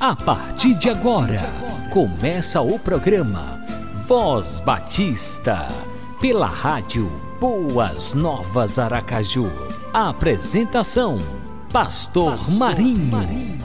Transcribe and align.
A 0.00 0.14
partir 0.14 0.74
de 0.74 0.88
agora, 0.88 1.40
começa 1.90 2.60
o 2.60 2.78
programa 2.78 3.60
Voz 4.06 4.60
Batista, 4.60 5.66
pela 6.20 6.46
rádio 6.46 7.10
Boas 7.40 8.14
Novas 8.14 8.78
Aracaju. 8.78 9.50
A 9.92 10.10
apresentação: 10.10 11.18
Pastor, 11.72 12.36
Pastor 12.36 12.56
Marinho. 12.56 13.10
Marinho. 13.10 13.60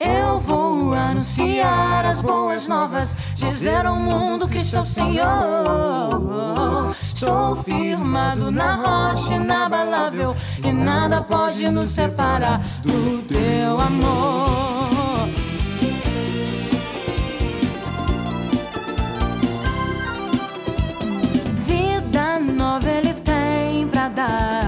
Eu 0.00 0.40
vou 0.40 0.92
anunciar 0.92 2.04
as 2.04 2.20
boas 2.20 2.66
novas, 2.66 3.16
dizer 3.36 3.86
ao 3.86 3.94
mundo 3.94 4.48
que 4.48 4.60
sou 4.60 4.82
Senhor. 4.82 5.28
Estou 7.20 7.54
firmado 7.56 8.50
na 8.50 8.76
rocha 8.76 9.34
inabalável 9.34 10.34
e 10.64 10.72
nada 10.72 11.20
pode 11.20 11.68
nos 11.68 11.90
separar 11.90 12.58
do 12.82 13.22
teu 13.28 13.78
amor. 13.78 15.28
Vida 21.66 22.40
nova 22.56 22.88
ele 22.88 23.12
tem 23.12 23.86
pra 23.88 24.08
dar 24.08 24.59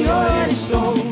Usa-me, 0.00 0.48
Senhor, 0.48 0.96
eu 0.96 1.09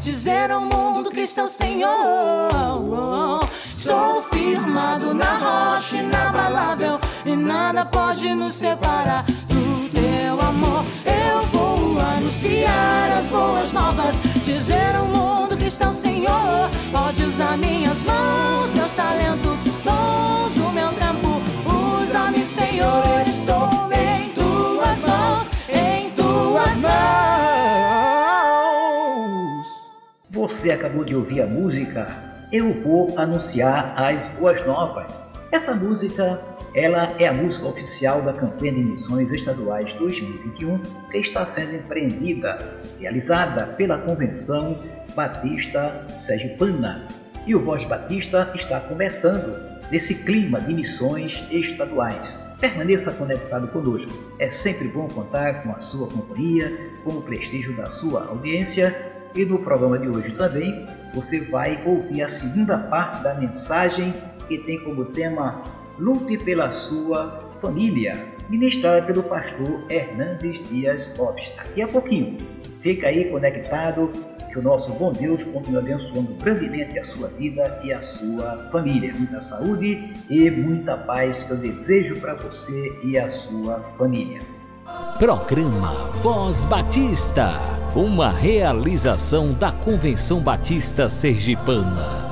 dizer 0.00 0.50
ao 0.50 0.60
mundo 0.60 1.10
que 1.10 1.20
está 1.20 1.44
o 1.44 1.48
Senhor. 1.48 1.88
Estou 3.64 4.22
firmado 4.22 5.14
na 5.14 5.74
rocha 5.74 5.96
inabalável 5.96 6.98
e 7.24 7.34
nada 7.34 7.84
pode 7.84 8.34
nos 8.34 8.54
separar 8.54 9.24
do 9.48 9.88
teu 9.90 10.48
amor. 10.48 10.84
Eu 11.04 11.42
vou 11.52 11.98
anunciar 12.16 13.18
as 13.18 13.26
boas 13.28 13.72
novas, 13.72 14.16
dizer 14.44 14.96
ao 14.96 15.06
mundo 15.06 15.56
que 15.56 15.66
está 15.66 15.88
o 15.88 15.92
Senhor. 15.92 16.68
Pode 16.92 17.22
usar 17.22 17.56
minhas 17.56 18.02
mãos, 18.02 18.72
meus 18.74 18.92
talentos, 18.92 19.57
Você 30.58 30.72
acabou 30.72 31.04
de 31.04 31.14
ouvir 31.14 31.40
a 31.40 31.46
música 31.46 32.08
Eu 32.50 32.74
Vou 32.74 33.16
Anunciar 33.16 33.94
as 33.96 34.26
Boas 34.26 34.66
Novas. 34.66 35.32
Essa 35.52 35.72
música, 35.72 36.40
ela 36.74 37.12
é 37.16 37.28
a 37.28 37.32
música 37.32 37.68
oficial 37.68 38.22
da 38.22 38.32
campanha 38.32 38.72
de 38.72 38.80
missões 38.80 39.30
estaduais 39.30 39.92
2021 39.92 40.78
que 41.12 41.18
está 41.18 41.46
sendo 41.46 41.76
empreendida, 41.76 42.58
realizada 42.98 43.66
pela 43.76 43.98
Convenção 43.98 44.76
Batista 45.14 46.04
Sergipana. 46.08 47.06
E 47.46 47.54
o 47.54 47.60
Voz 47.60 47.84
Batista 47.84 48.50
está 48.52 48.80
começando 48.80 49.56
nesse 49.92 50.16
clima 50.24 50.60
de 50.60 50.74
missões 50.74 51.46
estaduais. 51.52 52.36
Permaneça 52.58 53.12
conectado 53.12 53.68
conosco. 53.68 54.12
É 54.40 54.50
sempre 54.50 54.88
bom 54.88 55.06
contar 55.06 55.62
com 55.62 55.70
a 55.70 55.80
sua 55.80 56.08
companhia, 56.08 56.76
com 57.04 57.10
o 57.10 57.22
prestígio 57.22 57.76
da 57.76 57.86
sua 57.86 58.26
audiência 58.26 59.17
e 59.34 59.44
no 59.44 59.58
programa 59.58 59.98
de 59.98 60.08
hoje 60.08 60.32
também 60.32 60.86
você 61.14 61.40
vai 61.40 61.82
ouvir 61.84 62.22
a 62.22 62.28
segunda 62.28 62.78
parte 62.78 63.22
da 63.22 63.34
mensagem 63.34 64.12
que 64.46 64.58
tem 64.58 64.80
como 64.80 65.04
tema 65.06 65.60
Lute 65.98 66.38
pela 66.38 66.70
sua 66.70 67.48
família, 67.60 68.16
ministrada 68.48 69.02
pelo 69.02 69.22
pastor 69.24 69.84
Hernandes 69.90 70.66
Dias 70.68 71.12
Lopes. 71.18 71.52
Daqui 71.56 71.82
a 71.82 71.88
pouquinho. 71.88 72.36
Fica 72.80 73.08
aí 73.08 73.24
conectado 73.24 74.12
que 74.52 74.58
o 74.58 74.62
nosso 74.62 74.92
bom 74.92 75.12
Deus 75.12 75.42
continue 75.44 75.78
abençoando 75.78 76.32
grandemente 76.34 76.98
a 76.98 77.04
sua 77.04 77.28
vida 77.28 77.80
e 77.82 77.92
a 77.92 78.00
sua 78.00 78.68
família. 78.70 79.12
Muita 79.16 79.40
saúde 79.40 80.12
e 80.30 80.50
muita 80.50 80.96
paz 80.96 81.42
que 81.42 81.50
eu 81.50 81.56
desejo 81.56 82.20
para 82.20 82.34
você 82.34 82.92
e 83.04 83.18
a 83.18 83.28
sua 83.28 83.80
família. 83.98 84.40
Programa 85.18 86.10
Voz 86.22 86.64
Batista, 86.64 87.50
uma 87.98 88.30
realização 88.30 89.52
da 89.52 89.72
Convenção 89.72 90.38
Batista 90.38 91.08
Sergipana. 91.08 92.28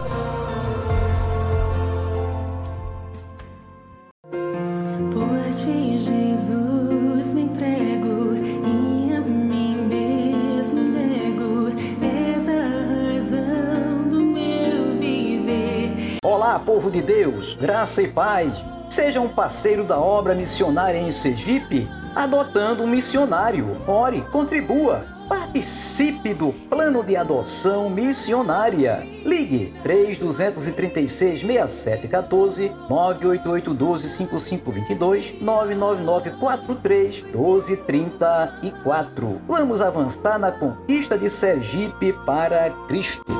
Por 5.11 5.55
ti, 5.57 5.99
Jesus, 5.99 7.33
me 7.33 7.41
entrego 7.41 8.37
e 8.37 9.17
a 9.17 9.21
mim 9.21 9.89
mesmo 9.89 10.81
nego. 10.83 11.77
És 12.01 12.49
a 12.49 13.17
razão 13.17 14.09
do 14.09 14.21
meu 14.21 14.97
viver. 15.01 16.19
Olá, 16.23 16.61
povo 16.61 16.93
de 16.93 17.03
Deus, 17.03 17.55
graça 17.55 18.03
e 18.03 18.09
paz. 18.09 18.65
Seja 18.89 19.21
um 19.21 19.29
parceiro 19.29 19.83
da 19.83 19.99
obra 19.99 20.33
missionária 20.33 20.99
em 21.01 21.11
Sergipe, 21.11 21.89
adotando 22.15 22.85
um 22.85 22.87
missionário. 22.87 23.83
Ore, 23.89 24.21
contribua. 24.31 25.16
Participe 25.29 26.33
do 26.35 26.53
plano 26.71 27.03
de 27.03 27.17
adoção 27.17 27.91
missionária. 27.91 29.05
Ligue 29.25 29.75
3236 29.83 31.41
6714 31.41 32.69
988 32.89 33.75
12 33.75 34.09
5522 34.11 35.35
999 35.41 36.31
43 36.39 37.25
1234. 37.25 39.41
Vamos 39.49 39.81
avançar 39.81 40.39
na 40.39 40.53
conquista 40.53 41.19
de 41.19 41.29
Sergipe 41.29 42.13
para 42.25 42.71
Cristo. 42.87 43.36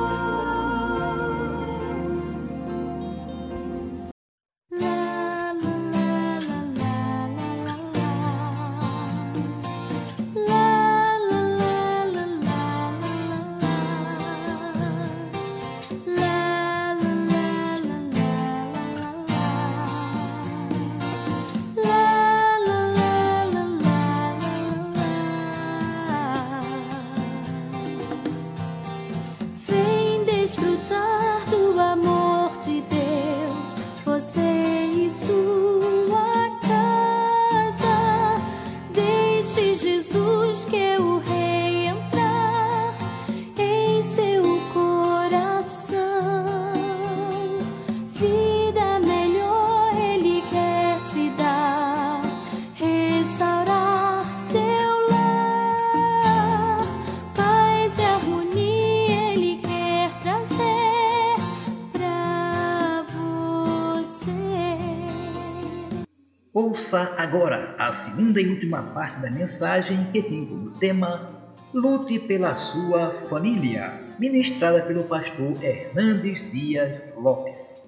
Ouça 66.59 67.13
agora 67.15 67.75
a 67.77 67.93
segunda 67.93 68.41
e 68.41 68.49
última 68.49 68.81
parte 68.81 69.19
da 69.19 69.29
mensagem 69.29 70.07
que 70.11 70.23
tem 70.23 70.43
como 70.43 70.71
tema 70.71 71.29
Lute 71.71 72.17
pela 72.17 72.55
sua 72.55 73.11
família, 73.29 73.93
ministrada 74.17 74.81
pelo 74.81 75.03
pastor 75.03 75.63
Hernandes 75.63 76.51
Dias 76.51 77.13
Lopes. 77.15 77.87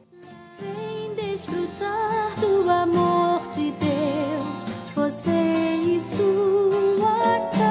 Vem 0.60 1.16
desfrutar 1.16 2.40
do 2.40 2.70
amor 2.70 3.42
de 3.48 3.72
Deus, 3.72 4.94
você 4.94 5.32
e 5.32 6.00
sua 6.00 7.40
casa. 7.50 7.70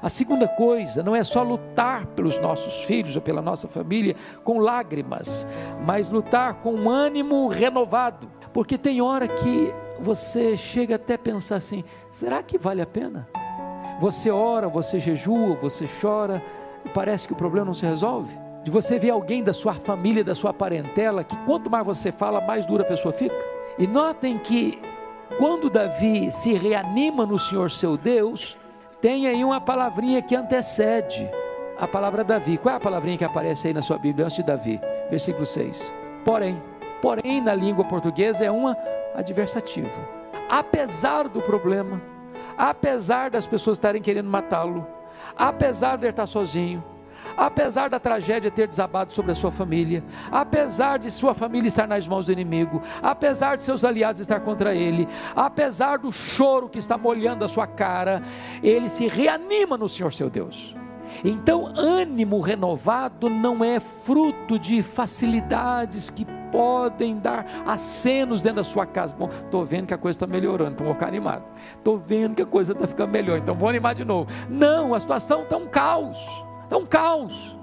A 0.00 0.08
segunda 0.08 0.48
coisa 0.48 1.02
não 1.02 1.14
é 1.14 1.22
só 1.22 1.42
lutar 1.42 2.06
pelos 2.06 2.38
nossos 2.38 2.84
filhos 2.84 3.14
ou 3.14 3.20
pela 3.20 3.42
nossa 3.42 3.68
família 3.68 4.16
com 4.42 4.58
lágrimas, 4.58 5.46
mas 5.84 6.08
lutar 6.08 6.54
com 6.62 6.72
um 6.72 6.88
ânimo 6.88 7.46
renovado, 7.46 8.39
porque 8.52 8.76
tem 8.76 9.00
hora 9.00 9.28
que 9.28 9.72
você 10.00 10.56
chega 10.56 10.96
até 10.96 11.14
a 11.14 11.18
pensar 11.18 11.56
assim: 11.56 11.84
será 12.10 12.42
que 12.42 12.58
vale 12.58 12.80
a 12.82 12.86
pena? 12.86 13.28
Você 14.00 14.30
ora, 14.30 14.68
você 14.68 14.98
jejua, 14.98 15.56
você 15.56 15.86
chora, 16.00 16.42
e 16.84 16.88
parece 16.88 17.26
que 17.26 17.32
o 17.32 17.36
problema 17.36 17.66
não 17.66 17.74
se 17.74 17.84
resolve. 17.84 18.32
De 18.64 18.70
você 18.70 18.98
ver 18.98 19.10
alguém 19.10 19.42
da 19.42 19.52
sua 19.52 19.74
família, 19.74 20.24
da 20.24 20.34
sua 20.34 20.52
parentela, 20.52 21.24
que 21.24 21.36
quanto 21.44 21.70
mais 21.70 21.84
você 21.84 22.10
fala, 22.10 22.40
mais 22.40 22.66
dura 22.66 22.82
a 22.82 22.86
pessoa 22.86 23.12
fica. 23.12 23.36
E 23.78 23.86
notem 23.86 24.38
que 24.38 24.78
quando 25.38 25.70
Davi 25.70 26.30
se 26.30 26.52
reanima 26.54 27.24
no 27.24 27.38
Senhor 27.38 27.70
seu 27.70 27.96
Deus, 27.96 28.56
tem 29.00 29.26
aí 29.26 29.42
uma 29.44 29.60
palavrinha 29.60 30.20
que 30.20 30.34
antecede 30.34 31.28
a 31.78 31.88
palavra 31.88 32.22
Davi. 32.22 32.58
Qual 32.58 32.74
é 32.74 32.76
a 32.76 32.80
palavrinha 32.80 33.16
que 33.16 33.24
aparece 33.24 33.68
aí 33.68 33.74
na 33.74 33.80
sua 33.80 33.96
Bíblia 33.96 34.26
antes 34.26 34.36
de 34.36 34.42
Davi? 34.42 34.78
Versículo 35.08 35.46
6. 35.46 35.92
Porém, 36.24 36.62
porém 37.00 37.40
na 37.40 37.54
língua 37.54 37.84
portuguesa 37.84 38.44
é 38.44 38.50
uma 38.50 38.76
adversativa. 39.14 40.08
Apesar 40.48 41.28
do 41.28 41.40
problema, 41.40 42.00
apesar 42.56 43.30
das 43.30 43.46
pessoas 43.46 43.76
estarem 43.76 44.02
querendo 44.02 44.28
matá-lo, 44.28 44.86
apesar 45.36 45.96
de 45.96 46.04
ele 46.04 46.10
estar 46.10 46.26
sozinho, 46.26 46.82
apesar 47.36 47.88
da 47.88 48.00
tragédia 48.00 48.50
ter 48.50 48.66
desabado 48.66 49.12
sobre 49.12 49.32
a 49.32 49.34
sua 49.34 49.50
família, 49.50 50.02
apesar 50.30 50.98
de 50.98 51.10
sua 51.10 51.34
família 51.34 51.68
estar 51.68 51.86
nas 51.86 52.06
mãos 52.06 52.26
do 52.26 52.32
inimigo, 52.32 52.82
apesar 53.02 53.56
de 53.56 53.62
seus 53.62 53.84
aliados 53.84 54.20
estar 54.20 54.40
contra 54.40 54.74
ele, 54.74 55.08
apesar 55.34 55.98
do 55.98 56.10
choro 56.12 56.68
que 56.68 56.78
está 56.78 56.98
molhando 56.98 57.44
a 57.44 57.48
sua 57.48 57.66
cara, 57.66 58.22
ele 58.62 58.88
se 58.88 59.06
reanima 59.06 59.76
no 59.76 59.88
Senhor 59.88 60.12
seu 60.12 60.28
Deus. 60.28 60.74
Então, 61.24 61.66
ânimo 61.76 62.40
renovado 62.40 63.28
não 63.28 63.64
é 63.64 63.80
fruto 63.80 64.58
de 64.58 64.82
facilidades 64.82 66.10
que 66.10 66.24
podem 66.50 67.18
dar 67.18 67.46
acenos 67.66 68.42
dentro 68.42 68.56
da 68.56 68.64
sua 68.64 68.86
casa. 68.86 69.14
Bom, 69.14 69.28
estou 69.28 69.64
vendo 69.64 69.86
que 69.86 69.94
a 69.94 69.98
coisa 69.98 70.16
está 70.16 70.26
melhorando, 70.26 70.72
então 70.72 70.84
vou 70.84 70.94
ficar 70.94 71.08
animado. 71.08 71.44
Estou 71.76 71.98
vendo 71.98 72.34
que 72.34 72.42
a 72.42 72.46
coisa 72.46 72.72
está 72.72 72.86
ficando 72.86 73.10
melhor, 73.10 73.38
então 73.38 73.54
vou 73.54 73.68
animar 73.68 73.94
de 73.94 74.04
novo. 74.04 74.30
Não, 74.48 74.94
a 74.94 75.00
situação 75.00 75.42
está 75.42 75.56
um 75.56 75.66
caos. 75.66 76.18
Está 76.64 76.76
um 76.76 76.86
caos. 76.86 77.56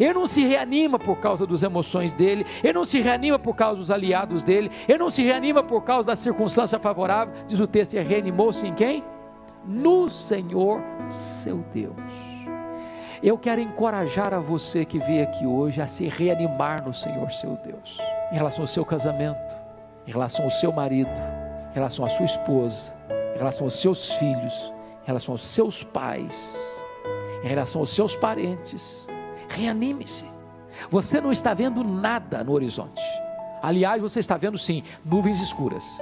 Ele 0.00 0.14
não 0.14 0.26
se 0.26 0.44
reanima 0.44 0.98
por 0.98 1.16
causa 1.18 1.46
das 1.46 1.62
emoções 1.62 2.12
dele, 2.12 2.46
ele 2.62 2.72
não 2.72 2.84
se 2.84 3.00
reanima 3.00 3.38
por 3.38 3.54
causa 3.54 3.76
dos 3.76 3.90
aliados 3.90 4.42
dele, 4.42 4.70
ele 4.88 4.98
não 4.98 5.10
se 5.10 5.22
reanima 5.22 5.62
por 5.62 5.82
causa 5.82 6.08
da 6.08 6.16
circunstância 6.16 6.78
favorável. 6.78 7.34
Diz 7.46 7.60
o 7.60 7.66
texto: 7.66 7.94
ele 7.94 8.08
reanimou-se 8.08 8.66
em 8.66 8.74
quem? 8.74 9.04
No 9.64 10.08
Senhor 10.08 10.80
seu 11.08 11.64
Deus. 11.72 12.35
Eu 13.22 13.38
quero 13.38 13.60
encorajar 13.60 14.34
a 14.34 14.40
você 14.40 14.84
que 14.84 14.98
veio 14.98 15.22
aqui 15.22 15.46
hoje 15.46 15.80
a 15.80 15.86
se 15.86 16.06
reanimar 16.06 16.84
no 16.84 16.92
Senhor 16.92 17.30
seu 17.32 17.56
Deus, 17.64 17.98
em 18.30 18.36
relação 18.36 18.62
ao 18.62 18.68
seu 18.68 18.84
casamento, 18.84 19.56
em 20.06 20.12
relação 20.12 20.44
ao 20.44 20.50
seu 20.50 20.70
marido, 20.70 21.10
em 21.70 21.74
relação 21.74 22.04
à 22.04 22.10
sua 22.10 22.26
esposa, 22.26 22.92
em 23.34 23.38
relação 23.38 23.66
aos 23.66 23.80
seus 23.80 24.10
filhos, 24.12 24.72
em 25.02 25.06
relação 25.06 25.32
aos 25.32 25.42
seus 25.42 25.82
pais, 25.82 26.58
em 27.42 27.48
relação 27.48 27.80
aos 27.80 27.94
seus 27.94 28.14
parentes. 28.14 29.08
Reanime-se. 29.48 30.26
Você 30.90 31.20
não 31.20 31.32
está 31.32 31.54
vendo 31.54 31.82
nada 31.82 32.44
no 32.44 32.52
horizonte. 32.52 33.02
Aliás, 33.62 34.02
você 34.02 34.20
está 34.20 34.36
vendo 34.36 34.58
sim 34.58 34.82
nuvens 35.02 35.40
escuras. 35.40 36.00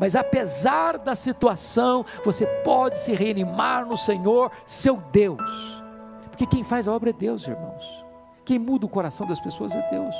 Mas 0.00 0.16
apesar 0.16 0.98
da 0.98 1.14
situação, 1.14 2.04
você 2.24 2.44
pode 2.44 2.96
se 2.96 3.12
reanimar 3.14 3.86
no 3.86 3.96
Senhor, 3.96 4.50
seu 4.66 4.96
Deus. 5.12 5.79
Porque 6.40 6.56
quem 6.56 6.64
faz 6.64 6.88
a 6.88 6.94
obra 6.94 7.10
é 7.10 7.12
Deus, 7.12 7.46
irmãos. 7.46 8.02
Quem 8.46 8.58
muda 8.58 8.86
o 8.86 8.88
coração 8.88 9.26
das 9.26 9.38
pessoas 9.38 9.74
é 9.74 9.90
Deus. 9.90 10.16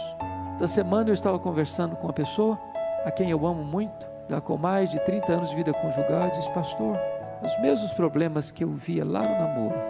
Esta 0.52 0.66
semana 0.66 1.08
eu 1.08 1.14
estava 1.14 1.38
conversando 1.38 1.96
com 1.96 2.08
uma 2.08 2.12
pessoa 2.12 2.60
a 3.06 3.10
quem 3.10 3.30
eu 3.30 3.46
amo 3.46 3.64
muito, 3.64 4.06
já 4.28 4.38
com 4.38 4.58
mais 4.58 4.90
de 4.90 5.02
30 5.06 5.32
anos 5.32 5.48
de 5.48 5.56
vida 5.56 5.72
conjugal, 5.72 6.28
e 6.28 6.32
disse: 6.32 6.50
Pastor, 6.50 6.94
os 7.42 7.58
mesmos 7.62 7.90
problemas 7.94 8.50
que 8.50 8.64
eu 8.64 8.68
via 8.68 9.02
lá 9.02 9.22
no 9.22 9.32
namoro, 9.32 9.80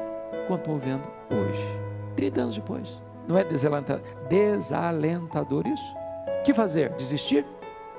continuo 0.47 0.79
vendo 0.79 1.03
hoje, 1.33 1.67
30 2.15 2.43
anos 2.43 2.55
depois. 2.55 3.03
Não 3.27 3.37
é 3.37 3.43
desalentador 4.29 5.67
isso? 5.67 5.97
O 6.39 6.45
que 6.45 6.55
fazer? 6.55 6.91
Desistir? 6.91 7.45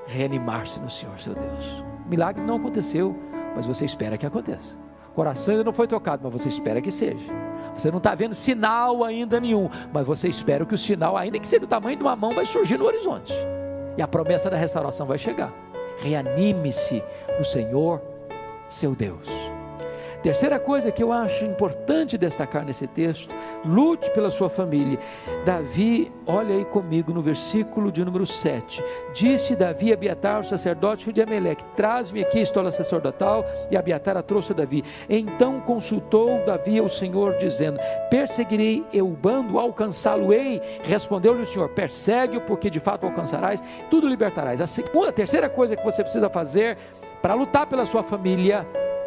Reanimar-se 0.06 0.80
no 0.80 0.88
Senhor, 0.88 1.18
seu 1.18 1.34
Deus. 1.34 1.84
O 2.06 2.08
milagre 2.08 2.42
não 2.42 2.56
aconteceu, 2.56 3.14
mas 3.54 3.66
você 3.66 3.84
espera 3.84 4.16
que 4.16 4.24
aconteça. 4.24 4.81
Coração 5.14 5.52
ainda 5.52 5.64
não 5.64 5.72
foi 5.72 5.86
tocado, 5.86 6.22
mas 6.24 6.32
você 6.32 6.48
espera 6.48 6.80
que 6.80 6.90
seja. 6.90 7.30
Você 7.76 7.90
não 7.90 7.98
está 7.98 8.14
vendo 8.14 8.34
sinal 8.34 9.04
ainda 9.04 9.38
nenhum, 9.40 9.68
mas 9.92 10.06
você 10.06 10.28
espera 10.28 10.64
que 10.64 10.74
o 10.74 10.78
sinal, 10.78 11.16
ainda 11.16 11.38
que 11.38 11.46
seja 11.46 11.60
do 11.60 11.66
tamanho 11.66 11.96
de 11.96 12.02
uma 12.02 12.16
mão, 12.16 12.32
vai 12.32 12.44
surgir 12.44 12.78
no 12.78 12.84
horizonte. 12.86 13.34
E 13.96 14.02
a 14.02 14.08
promessa 14.08 14.48
da 14.48 14.56
restauração 14.56 15.06
vai 15.06 15.18
chegar. 15.18 15.52
Reanime-se 15.98 17.02
no 17.38 17.44
Senhor, 17.44 18.00
seu 18.68 18.94
Deus. 18.94 19.41
Terceira 20.22 20.60
coisa 20.60 20.92
que 20.92 21.02
eu 21.02 21.12
acho 21.12 21.44
importante 21.44 22.16
destacar 22.16 22.64
nesse 22.64 22.86
texto: 22.86 23.34
lute 23.64 24.08
pela 24.10 24.30
sua 24.30 24.48
família. 24.48 24.98
Davi, 25.44 26.12
olha 26.26 26.54
aí 26.54 26.64
comigo 26.64 27.12
no 27.12 27.20
versículo 27.20 27.90
de 27.90 28.04
número 28.04 28.24
7. 28.24 28.82
Disse 29.12 29.56
Davi 29.56 29.90
a 29.90 29.94
Abiatar, 29.94 30.40
o 30.40 30.44
sacerdote 30.44 31.12
de 31.12 31.20
Ameleque: 31.20 31.64
Traz-me 31.74 32.22
aqui 32.22 32.38
a 32.38 32.42
estola 32.42 32.70
sacerdotal. 32.70 33.44
E 33.68 33.76
Abiatar 33.76 34.16
a 34.16 34.22
trouxe 34.22 34.52
a 34.52 34.54
Davi. 34.54 34.84
Então 35.10 35.58
consultou 35.60 36.44
Davi 36.46 36.78
ao 36.78 36.88
Senhor, 36.88 37.36
dizendo: 37.38 37.80
Perseguirei 38.08 38.84
eu 38.92 39.08
o 39.08 39.16
bando, 39.16 39.58
alcançá-lo-ei. 39.58 40.60
Respondeu-lhe 40.84 41.42
o 41.42 41.46
Senhor: 41.46 41.68
Persegue-o, 41.70 42.42
porque 42.42 42.70
de 42.70 42.78
fato 42.78 43.06
alcançarás, 43.06 43.60
tudo 43.90 44.06
libertarás. 44.06 44.60
A 44.60 44.68
segunda, 44.68 45.08
a 45.08 45.12
terceira 45.12 45.50
coisa 45.50 45.74
que 45.74 45.84
você 45.84 46.04
precisa 46.04 46.30
fazer 46.30 46.78
para 47.20 47.34
lutar 47.34 47.66
pela 47.66 47.84
sua 47.84 48.04
família 48.04 48.64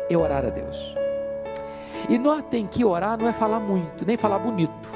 é 0.10 0.17
orar 0.17 0.45
a 0.45 0.50
Deus. 0.50 1.05
E 2.08 2.18
notem 2.18 2.68
que 2.68 2.86
orar 2.86 3.18
não 3.18 3.28
é 3.28 3.34
falar 3.34 3.60
muito, 3.60 4.06
nem 4.06 4.16
falar 4.16 4.40
bonito. 4.40 4.90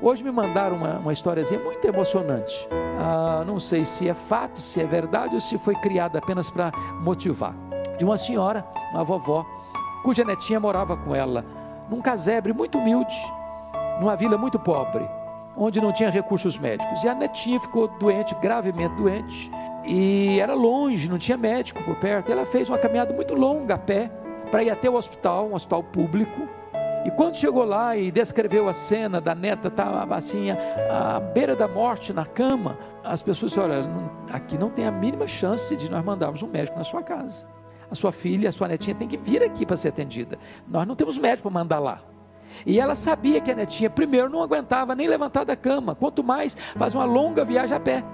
Hoje 0.00 0.22
me 0.22 0.30
mandaram 0.30 0.76
uma, 0.76 0.98
uma 0.98 1.12
historiazinha 1.12 1.58
muito 1.58 1.84
emocionante. 1.86 2.68
Ah, 2.98 3.42
não 3.46 3.58
sei 3.58 3.84
se 3.84 4.08
é 4.08 4.14
fato, 4.14 4.60
se 4.60 4.80
é 4.80 4.84
verdade 4.84 5.34
ou 5.34 5.40
se 5.40 5.58
foi 5.58 5.74
criada 5.74 6.18
apenas 6.18 6.50
para 6.50 6.70
motivar. 7.00 7.54
De 7.98 8.04
uma 8.04 8.16
senhora, 8.16 8.64
uma 8.92 9.02
vovó, 9.02 9.44
cuja 10.02 10.24
netinha 10.24 10.60
morava 10.60 10.96
com 10.96 11.14
ela 11.14 11.44
num 11.88 12.00
casebre 12.00 12.52
muito 12.52 12.78
humilde, 12.78 13.14
numa 14.00 14.16
vila 14.16 14.38
muito 14.38 14.58
pobre, 14.58 15.08
onde 15.56 15.80
não 15.80 15.92
tinha 15.92 16.10
recursos 16.10 16.58
médicos. 16.58 17.02
E 17.02 17.08
a 17.08 17.14
netinha 17.14 17.60
ficou 17.60 17.88
doente, 17.88 18.34
gravemente 18.36 18.94
doente, 18.94 19.50
e 19.86 20.38
era 20.40 20.54
longe, 20.54 21.08
não 21.08 21.18
tinha 21.18 21.36
médico 21.36 21.82
por 21.82 21.96
perto. 21.96 22.32
Ela 22.32 22.44
fez 22.44 22.68
uma 22.68 22.78
caminhada 22.78 23.12
muito 23.12 23.34
longa 23.34 23.74
a 23.74 23.78
pé 23.78 24.10
para 24.54 24.62
ir 24.62 24.70
até 24.70 24.88
o 24.88 24.94
hospital, 24.94 25.48
um 25.48 25.54
hospital 25.54 25.82
público. 25.82 26.48
E 27.04 27.10
quando 27.10 27.34
chegou 27.34 27.64
lá 27.64 27.96
e 27.96 28.12
descreveu 28.12 28.68
a 28.68 28.72
cena 28.72 29.20
da 29.20 29.34
neta, 29.34 29.66
estava 29.66 30.14
assim, 30.14 30.52
à 30.52 31.18
beira 31.18 31.56
da 31.56 31.66
morte, 31.66 32.12
na 32.12 32.24
cama, 32.24 32.78
as 33.02 33.20
pessoas 33.20 33.50
disseram: 33.50 33.74
olha, 33.74 33.90
aqui 34.32 34.56
não 34.56 34.70
tem 34.70 34.86
a 34.86 34.92
mínima 34.92 35.26
chance 35.26 35.74
de 35.74 35.90
nós 35.90 36.04
mandarmos 36.04 36.40
um 36.40 36.46
médico 36.46 36.78
na 36.78 36.84
sua 36.84 37.02
casa. 37.02 37.48
A 37.90 37.96
sua 37.96 38.12
filha, 38.12 38.48
a 38.48 38.52
sua 38.52 38.68
netinha 38.68 38.94
tem 38.94 39.08
que 39.08 39.16
vir 39.16 39.42
aqui 39.42 39.66
para 39.66 39.74
ser 39.74 39.88
atendida. 39.88 40.38
Nós 40.68 40.86
não 40.86 40.94
temos 40.94 41.18
médico 41.18 41.50
para 41.50 41.60
mandar 41.60 41.80
lá. 41.80 42.00
E 42.64 42.78
ela 42.78 42.94
sabia 42.94 43.40
que 43.40 43.50
a 43.50 43.56
netinha, 43.56 43.90
primeiro, 43.90 44.30
não 44.30 44.40
aguentava 44.40 44.94
nem 44.94 45.08
levantar 45.08 45.42
da 45.42 45.56
cama, 45.56 45.96
quanto 45.96 46.22
mais 46.22 46.56
fazer 46.76 46.96
uma 46.96 47.04
longa 47.04 47.44
viagem 47.44 47.76
a 47.76 47.80
pé. 47.80 48.04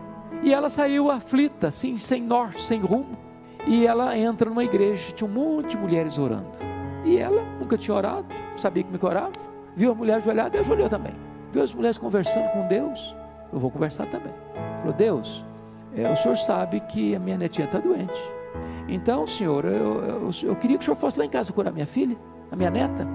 E 0.43 0.55
ela 0.55 0.71
saiu 0.71 1.11
aflita, 1.11 1.67
assim, 1.67 1.99
sem 1.99 2.23
norte, 2.23 2.63
sem 2.63 2.81
rumo. 2.81 3.30
E 3.67 3.87
ela 3.87 4.17
entra 4.17 4.49
numa 4.49 4.65
igreja, 4.65 5.13
tinha 5.13 5.29
um 5.29 5.33
monte 5.33 5.71
de 5.71 5.77
mulheres 5.77 6.19
orando. 6.19 6.59
E 7.05 7.19
ela 7.19 7.43
nunca 7.59 7.77
tinha 7.77 7.97
orado, 7.97 8.27
sabia 8.57 8.83
que 8.83 8.91
me 8.91 8.99
orava. 9.01 9.33
Viu 9.77 9.93
a 9.93 9.95
mulher 9.95 10.17
ajoelhada 10.17 10.57
e 10.57 10.61
ajoelhou 10.61 10.89
também. 10.89 11.15
Viu 11.53 11.63
as 11.63 11.73
mulheres 11.73 11.99
conversando 11.99 12.51
com 12.53 12.67
Deus. 12.67 13.15
Eu 13.53 13.59
vou 13.59 13.71
conversar 13.71 14.07
também. 14.07 14.33
Falou: 14.81 14.93
Deus, 14.93 15.45
é, 15.97 16.11
o 16.11 16.17
senhor 16.17 16.37
sabe 16.37 16.81
que 16.81 17.15
a 17.15 17.19
minha 17.19 17.37
netinha 17.37 17.67
está 17.67 17.79
doente. 17.79 18.21
Então, 18.89 19.27
senhor, 19.27 19.65
eu, 19.65 20.03
eu, 20.03 20.31
eu, 20.43 20.57
queria 20.57 20.77
que 20.77 20.83
o 20.83 20.85
senhor 20.85 20.97
fosse 20.97 21.19
lá 21.19 21.25
em 21.25 21.29
casa 21.29 21.53
curar 21.53 21.73
minha 21.73 21.87
filha, 21.87 22.17
a 22.51 22.57
minha 22.57 22.71
neta. 22.71 23.07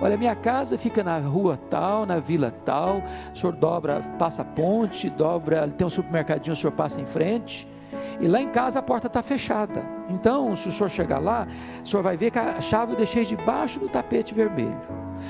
Olha, 0.00 0.16
minha 0.16 0.34
casa 0.34 0.76
fica 0.76 1.02
na 1.02 1.18
rua 1.18 1.58
tal, 1.70 2.04
na 2.06 2.18
vila 2.18 2.52
tal. 2.64 3.02
O 3.32 3.36
senhor 3.36 3.52
dobra, 3.52 4.00
passa 4.18 4.42
a 4.42 4.44
ponte, 4.44 5.08
dobra, 5.10 5.66
tem 5.68 5.86
um 5.86 5.90
supermercadinho, 5.90 6.52
o 6.52 6.56
senhor 6.56 6.72
passa 6.72 7.00
em 7.00 7.06
frente. 7.06 7.66
E 8.20 8.26
lá 8.26 8.40
em 8.40 8.48
casa 8.48 8.78
a 8.78 8.82
porta 8.82 9.06
está 9.06 9.22
fechada. 9.22 9.84
Então, 10.08 10.54
se 10.56 10.68
o 10.68 10.72
senhor 10.72 10.88
chegar 10.88 11.18
lá, 11.18 11.46
o 11.82 11.86
senhor 11.86 12.02
vai 12.02 12.16
ver 12.16 12.30
que 12.30 12.38
a 12.38 12.60
chave 12.60 12.92
eu 12.92 12.96
deixei 12.96 13.24
debaixo 13.24 13.78
do 13.78 13.88
tapete 13.88 14.34
vermelho. 14.34 14.80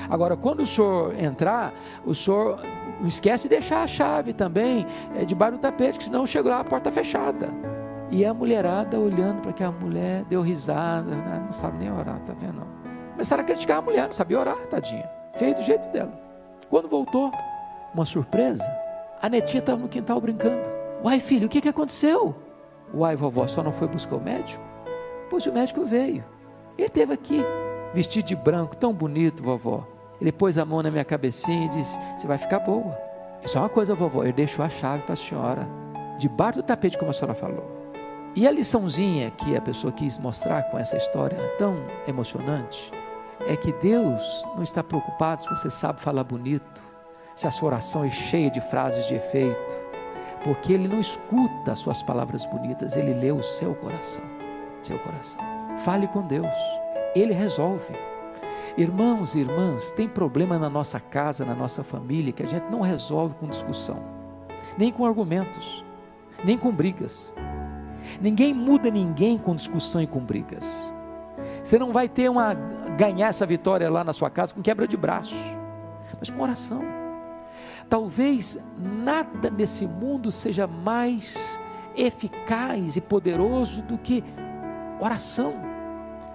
Agora, 0.09 0.35
quando 0.37 0.61
o 0.61 0.65
senhor 0.65 1.13
entrar, 1.19 1.73
o 2.05 2.13
senhor 2.13 2.59
não 2.99 3.07
esquece 3.07 3.43
de 3.43 3.49
deixar 3.49 3.83
a 3.83 3.87
chave 3.87 4.33
também 4.33 4.85
é, 5.15 5.25
debaixo 5.25 5.57
do 5.57 5.59
tapete, 5.59 5.97
que 5.97 6.05
senão 6.05 6.21
eu 6.21 6.27
chego 6.27 6.49
lá, 6.49 6.59
a 6.59 6.63
porta 6.63 6.91
fechada. 6.91 7.49
E 8.09 8.25
a 8.25 8.33
mulherada 8.33 8.97
olhando 8.99 9.41
para 9.41 9.51
que 9.51 9.63
a 9.63 9.71
mulher 9.71 10.23
deu 10.25 10.41
risada, 10.41 11.11
né? 11.11 11.41
não 11.43 11.51
sabe 11.51 11.77
nem 11.77 11.91
orar, 11.91 12.19
tá 12.21 12.33
vendo? 12.33 12.65
Começaram 13.11 13.43
a 13.43 13.45
criticar 13.45 13.79
a 13.79 13.81
mulher, 13.81 14.03
não 14.03 14.15
sabia 14.15 14.39
orar, 14.39 14.57
tadinha. 14.69 15.09
Feio 15.35 15.55
do 15.55 15.61
jeito 15.61 15.87
dela. 15.89 16.13
Quando 16.69 16.87
voltou, 16.87 17.31
uma 17.93 18.05
surpresa, 18.05 18.65
a 19.21 19.27
netinha 19.27 19.59
estava 19.59 19.81
no 19.81 19.89
quintal 19.89 20.21
brincando. 20.21 20.69
Uai, 21.03 21.19
filho, 21.19 21.47
o 21.47 21.49
que, 21.49 21.61
que 21.61 21.69
aconteceu? 21.69 22.35
Uai, 22.93 23.15
vovó, 23.15 23.47
só 23.47 23.61
não 23.61 23.71
foi 23.71 23.87
buscar 23.87 24.15
o 24.15 24.21
médico? 24.21 24.63
Pois 25.29 25.45
o 25.45 25.51
médico 25.51 25.85
veio. 25.85 26.23
Ele 26.77 26.87
esteve 26.87 27.13
aqui, 27.13 27.43
vestido 27.93 28.25
de 28.25 28.35
branco, 28.35 28.77
tão 28.77 28.93
bonito, 28.93 29.43
vovó. 29.43 29.85
Ele 30.19 30.31
pôs 30.31 30.57
a 30.57 30.65
mão 30.65 30.81
na 30.81 30.89
minha 30.89 31.05
cabecinha 31.05 31.65
e 31.65 31.69
disse: 31.69 31.97
Você 32.17 32.27
vai 32.27 32.37
ficar 32.37 32.59
boa. 32.59 32.97
É 33.43 33.47
só 33.47 33.59
uma 33.59 33.69
coisa, 33.69 33.93
vovó, 33.93 34.23
ele 34.23 34.33
deixou 34.33 34.63
a 34.63 34.69
chave 34.69 35.03
para 35.03 35.13
a 35.13 35.15
senhora, 35.15 35.67
debaixo 36.17 36.59
do 36.59 36.63
tapete, 36.63 36.97
como 36.97 37.11
a 37.11 37.13
senhora 37.13 37.35
falou. 37.35 37.77
E 38.35 38.47
a 38.47 38.51
liçãozinha 38.51 39.31
que 39.31 39.55
a 39.55 39.61
pessoa 39.61 39.91
quis 39.91 40.17
mostrar 40.17 40.63
com 40.63 40.77
essa 40.77 40.95
história 40.95 41.37
tão 41.57 41.75
emocionante 42.07 42.91
é 43.47 43.55
que 43.55 43.71
Deus 43.73 44.45
não 44.55 44.63
está 44.63 44.83
preocupado 44.83 45.41
se 45.41 45.49
você 45.49 45.69
sabe 45.69 46.01
falar 46.01 46.23
bonito, 46.23 46.83
se 47.35 47.47
a 47.47 47.51
sua 47.51 47.69
oração 47.69 48.03
é 48.03 48.11
cheia 48.11 48.49
de 48.49 48.61
frases 48.61 49.07
de 49.07 49.15
efeito, 49.15 49.77
porque 50.43 50.73
Ele 50.73 50.87
não 50.87 50.99
escuta 50.99 51.71
as 51.71 51.79
suas 51.79 52.01
palavras 52.01 52.45
bonitas, 52.45 52.95
Ele 52.95 53.13
lê 53.13 53.31
o 53.31 53.43
seu 53.43 53.73
coração. 53.75 54.23
Seu 54.81 54.99
coração. 54.99 55.39
Fale 55.79 56.07
com 56.07 56.21
Deus, 56.27 56.51
Ele 57.15 57.33
resolve. 57.33 57.93
Irmãos 58.77 59.33
e 59.33 59.39
irmãs, 59.39 59.89
tem 59.91 60.07
problema 60.07 60.59
na 60.59 60.69
nossa 60.69 60.99
casa, 60.99 61.43
na 61.43 61.55
nossa 61.55 61.83
família, 61.83 62.31
que 62.31 62.43
a 62.43 62.47
gente 62.47 62.69
não 62.69 62.81
resolve 62.81 63.33
com 63.39 63.47
discussão, 63.47 63.99
nem 64.77 64.91
com 64.91 65.03
argumentos, 65.03 65.83
nem 66.45 66.57
com 66.57 66.71
brigas. 66.71 67.33
Ninguém 68.21 68.53
muda 68.53 68.91
ninguém 68.91 69.37
com 69.37 69.55
discussão 69.55 70.01
e 70.01 70.07
com 70.07 70.19
brigas. 70.19 70.93
Você 71.63 71.77
não 71.77 71.91
vai 71.91 72.07
ter 72.07 72.29
uma 72.29 72.53
ganhar 72.97 73.27
essa 73.27 73.45
vitória 73.45 73.89
lá 73.89 74.03
na 74.03 74.13
sua 74.13 74.29
casa 74.29 74.53
com 74.53 74.61
quebra 74.61 74.87
de 74.87 74.95
braço, 74.95 75.35
mas 76.19 76.29
com 76.29 76.41
oração. 76.41 76.81
Talvez 77.89 78.59
nada 78.77 79.49
nesse 79.49 79.87
mundo 79.87 80.31
seja 80.31 80.67
mais 80.67 81.59
eficaz 81.95 82.95
e 82.97 83.01
poderoso 83.01 83.81
do 83.81 83.97
que 83.97 84.23
oração. 84.99 85.53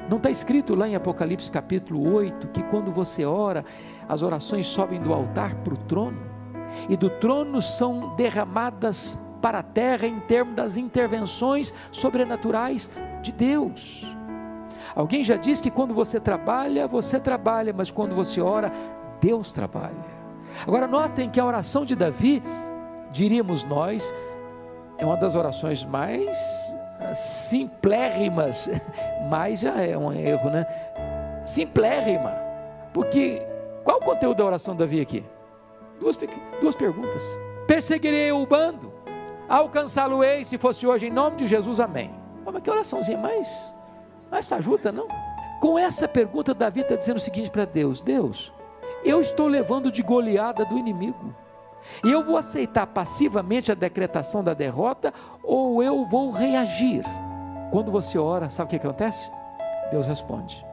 Não 0.08 0.16
está 0.16 0.30
escrito 0.30 0.74
lá 0.74 0.88
em 0.88 0.94
Apocalipse 0.94 1.50
capítulo 1.50 2.12
8 2.14 2.48
que 2.48 2.62
quando 2.64 2.90
você 2.90 3.24
ora, 3.24 3.64
as 4.08 4.22
orações 4.22 4.66
sobem 4.66 5.00
do 5.00 5.12
altar 5.12 5.54
para 5.56 5.74
o 5.74 5.76
trono, 5.76 6.18
e 6.88 6.96
do 6.96 7.10
trono 7.10 7.60
são 7.60 8.16
derramadas 8.16 9.16
para 9.40 9.58
a 9.58 9.62
terra 9.62 10.06
em 10.06 10.20
termos 10.20 10.54
das 10.54 10.76
intervenções 10.76 11.74
sobrenaturais 11.90 12.90
de 13.22 13.30
Deus. 13.30 14.06
Alguém 14.94 15.22
já 15.22 15.36
disse 15.36 15.62
que 15.62 15.70
quando 15.70 15.94
você 15.94 16.18
trabalha, 16.18 16.86
você 16.88 17.20
trabalha, 17.20 17.72
mas 17.76 17.90
quando 17.90 18.14
você 18.14 18.40
ora, 18.40 18.72
Deus 19.20 19.52
trabalha. 19.52 20.11
Agora 20.66 20.86
notem 20.86 21.30
que 21.30 21.40
a 21.40 21.44
oração 21.44 21.84
de 21.84 21.94
Davi, 21.94 22.42
diríamos 23.10 23.64
nós, 23.64 24.14
é 24.98 25.04
uma 25.04 25.16
das 25.16 25.34
orações 25.34 25.84
mais 25.84 26.36
ah, 27.00 27.14
simplérrimas, 27.14 28.68
mas 29.28 29.60
já 29.60 29.80
é 29.80 29.96
um 29.96 30.12
erro, 30.12 30.50
né? 30.50 30.66
Simplérrima, 31.44 32.34
porque 32.92 33.42
qual 33.84 33.98
o 33.98 34.04
conteúdo 34.04 34.38
da 34.38 34.44
oração 34.44 34.74
de 34.74 34.80
Davi 34.80 35.00
aqui? 35.00 35.24
Duas, 35.98 36.18
duas 36.60 36.74
perguntas. 36.74 37.22
Perseguirei 37.66 38.32
o 38.32 38.46
bando, 38.46 38.92
alcançá-lo-ei 39.48 40.44
se 40.44 40.58
fosse 40.58 40.86
hoje, 40.86 41.06
em 41.06 41.10
nome 41.10 41.36
de 41.36 41.46
Jesus, 41.46 41.80
amém. 41.80 42.10
Mas 42.44 42.62
que 42.62 42.70
oraçãozinha 42.70 43.18
mais 43.18 43.72
mais 44.32 44.46
fajuta, 44.46 44.90
não? 44.90 45.06
Com 45.60 45.78
essa 45.78 46.08
pergunta, 46.08 46.54
Davi 46.54 46.80
está 46.80 46.96
dizendo 46.96 47.18
o 47.18 47.20
seguinte 47.20 47.50
para 47.50 47.66
Deus: 47.66 48.00
Deus, 48.00 48.50
eu 49.04 49.20
estou 49.20 49.46
levando 49.46 49.90
de 49.90 50.02
goleada 50.02 50.64
do 50.64 50.78
inimigo. 50.78 51.34
E 52.04 52.10
eu 52.10 52.24
vou 52.24 52.36
aceitar 52.36 52.86
passivamente 52.86 53.72
a 53.72 53.74
decretação 53.74 54.42
da 54.42 54.54
derrota 54.54 55.12
ou 55.42 55.82
eu 55.82 56.04
vou 56.04 56.30
reagir? 56.30 57.02
Quando 57.70 57.90
você 57.90 58.18
ora, 58.18 58.50
sabe 58.50 58.68
o 58.68 58.70
que 58.70 58.86
acontece? 58.86 59.30
Deus 59.90 60.06
responde. 60.06 60.64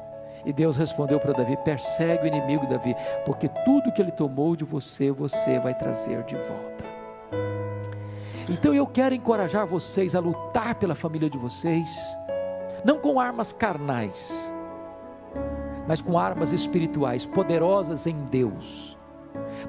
E 0.46 0.54
Deus 0.54 0.78
respondeu 0.78 1.20
para 1.20 1.34
Davi: 1.34 1.58
persegue 1.58 2.24
o 2.24 2.28
inimigo, 2.28 2.68
Davi, 2.68 2.96
porque 3.26 3.50
tudo 3.66 3.92
que 3.92 4.02
ele 4.02 4.12
tomou 4.12 4.56
de 4.56 4.64
você, 4.64 5.12
você 5.12 5.60
vai 5.60 5.74
trazer 5.74 6.24
de 6.24 6.36
volta. 6.36 6.86
Então 8.48 8.74
eu 8.74 8.88
quero 8.88 9.14
encorajar 9.14 9.68
vocês 9.68 10.16
a 10.16 10.20
lutar 10.20 10.76
pela 10.76 10.96
família 10.96 11.30
de 11.30 11.38
vocês, 11.38 12.18
não 12.84 12.98
com 12.98 13.20
armas 13.20 13.54
carnais, 13.54 14.52
mas 15.90 16.04
com 16.04 16.20
armas 16.20 16.54
espirituais 16.54 17.26
poderosas 17.26 18.06
em 18.06 18.16
Deus, 18.26 18.96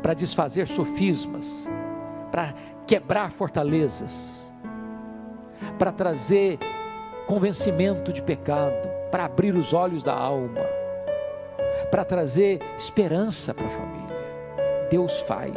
para 0.03 0.13
desfazer 0.13 0.69
sofismas, 0.69 1.67
para 2.31 2.53
quebrar 2.87 3.31
fortalezas, 3.33 4.53
para 5.79 5.91
trazer 5.91 6.59
convencimento 7.27 8.13
de 8.13 8.21
pecado, 8.21 8.87
para 9.11 9.25
abrir 9.25 9.55
os 9.55 9.73
olhos 9.73 10.05
da 10.05 10.15
alma, 10.15 10.61
para 11.91 12.05
trazer 12.05 12.61
esperança 12.77 13.55
para 13.55 13.67
a 13.67 13.71
família. 13.71 14.17
Deus 14.91 15.23
faz, 15.23 15.57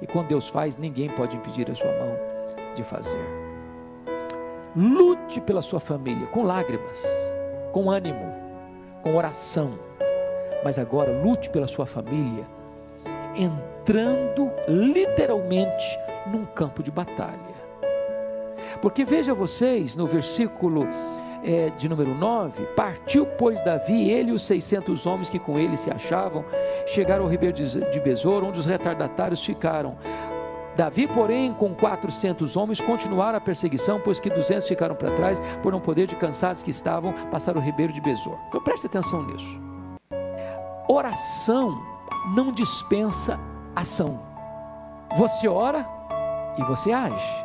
e 0.00 0.06
quando 0.06 0.28
Deus 0.28 0.48
faz, 0.48 0.78
ninguém 0.78 1.10
pode 1.10 1.36
impedir 1.36 1.70
a 1.70 1.74
sua 1.74 1.92
mão 1.92 2.16
de 2.74 2.82
fazer. 2.82 3.20
Lute 4.74 5.42
pela 5.42 5.60
sua 5.60 5.78
família 5.78 6.26
com 6.28 6.42
lágrimas, 6.42 7.04
com 7.70 7.90
ânimo, 7.90 8.47
com 9.02 9.16
oração. 9.16 9.78
Mas 10.64 10.78
agora 10.78 11.12
lute 11.22 11.50
pela 11.50 11.66
sua 11.66 11.86
família, 11.86 12.46
entrando 13.36 14.50
literalmente 14.66 15.98
num 16.26 16.44
campo 16.44 16.82
de 16.82 16.90
batalha. 16.90 17.58
Porque 18.82 19.04
veja 19.04 19.32
vocês, 19.32 19.94
no 19.96 20.06
versículo 20.06 20.86
é, 21.44 21.70
de 21.70 21.88
número 21.88 22.14
9: 22.14 22.64
Partiu, 22.76 23.26
pois, 23.26 23.60
Davi, 23.62 24.10
ele 24.10 24.30
e 24.30 24.32
os 24.32 24.42
600 24.42 25.06
homens 25.06 25.28
que 25.28 25.38
com 25.38 25.58
ele 25.58 25.76
se 25.76 25.90
achavam, 25.90 26.44
chegaram 26.86 27.24
ao 27.24 27.30
ribeiro 27.30 27.54
de 27.54 28.00
Besouro, 28.00 28.46
onde 28.46 28.58
os 28.58 28.66
retardatários 28.66 29.44
ficaram. 29.44 29.96
Davi, 30.78 31.08
porém, 31.08 31.52
com 31.52 31.74
400 31.74 32.56
homens, 32.56 32.80
continuaram 32.80 33.36
a 33.36 33.40
perseguição, 33.40 34.00
pois 34.00 34.20
que 34.20 34.30
200 34.30 34.68
ficaram 34.68 34.94
para 34.94 35.10
trás, 35.10 35.40
por 35.60 35.72
não 35.72 35.80
poder 35.80 36.06
de 36.06 36.14
cansados 36.14 36.62
que 36.62 36.70
estavam, 36.70 37.12
passar 37.32 37.56
o 37.56 37.60
ribeiro 37.60 37.92
de 37.92 38.00
Besor. 38.00 38.38
Então 38.46 38.62
preste 38.62 38.86
atenção 38.86 39.24
nisso. 39.26 39.60
Oração 40.88 41.82
não 42.32 42.52
dispensa 42.52 43.40
ação. 43.74 44.22
Você 45.16 45.48
ora 45.48 45.84
e 46.56 46.62
você 46.62 46.92
age. 46.92 47.44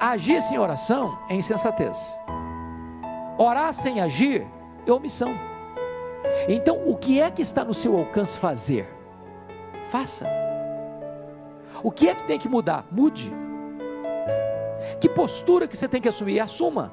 Agir 0.00 0.40
sem 0.40 0.58
oração 0.58 1.18
é 1.28 1.34
insensatez. 1.34 2.18
Orar 3.36 3.74
sem 3.74 4.00
agir 4.00 4.46
é 4.86 4.90
omissão. 4.90 5.34
Então, 6.48 6.88
o 6.88 6.96
que 6.96 7.20
é 7.20 7.30
que 7.30 7.42
está 7.42 7.62
no 7.62 7.74
seu 7.74 7.98
alcance 7.98 8.38
fazer? 8.38 8.88
Faça. 9.90 10.41
O 11.82 11.90
que 11.90 12.08
é 12.08 12.14
que 12.14 12.24
tem 12.24 12.38
que 12.38 12.48
mudar? 12.48 12.86
Mude. 12.90 13.32
Que 15.00 15.08
postura 15.08 15.66
que 15.66 15.76
você 15.76 15.88
tem 15.88 16.00
que 16.00 16.08
assumir? 16.08 16.40
Assuma. 16.40 16.92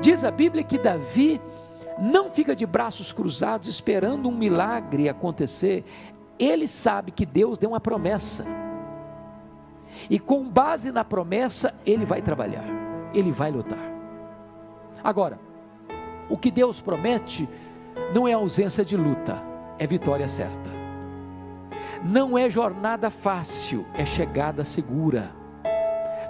Diz 0.00 0.24
a 0.24 0.30
Bíblia 0.30 0.62
que 0.62 0.78
Davi 0.78 1.40
não 1.98 2.30
fica 2.30 2.54
de 2.56 2.66
braços 2.66 3.12
cruzados 3.12 3.68
esperando 3.68 4.28
um 4.28 4.36
milagre 4.36 5.08
acontecer. 5.08 5.84
Ele 6.38 6.66
sabe 6.66 7.10
que 7.10 7.26
Deus 7.26 7.58
deu 7.58 7.70
uma 7.70 7.80
promessa. 7.80 8.46
E 10.08 10.18
com 10.18 10.48
base 10.48 10.90
na 10.90 11.04
promessa, 11.04 11.74
ele 11.84 12.04
vai 12.04 12.22
trabalhar, 12.22 12.64
ele 13.12 13.30
vai 13.30 13.50
lutar. 13.50 13.92
Agora, 15.04 15.38
o 16.30 16.36
que 16.36 16.50
Deus 16.50 16.80
promete 16.80 17.48
não 18.14 18.26
é 18.26 18.32
ausência 18.32 18.84
de 18.84 18.96
luta, 18.96 19.42
é 19.78 19.86
vitória 19.86 20.26
certa. 20.26 20.71
Não 22.02 22.36
é 22.36 22.48
jornada 22.48 23.10
fácil, 23.10 23.86
é 23.94 24.04
chegada 24.04 24.64
segura. 24.64 25.42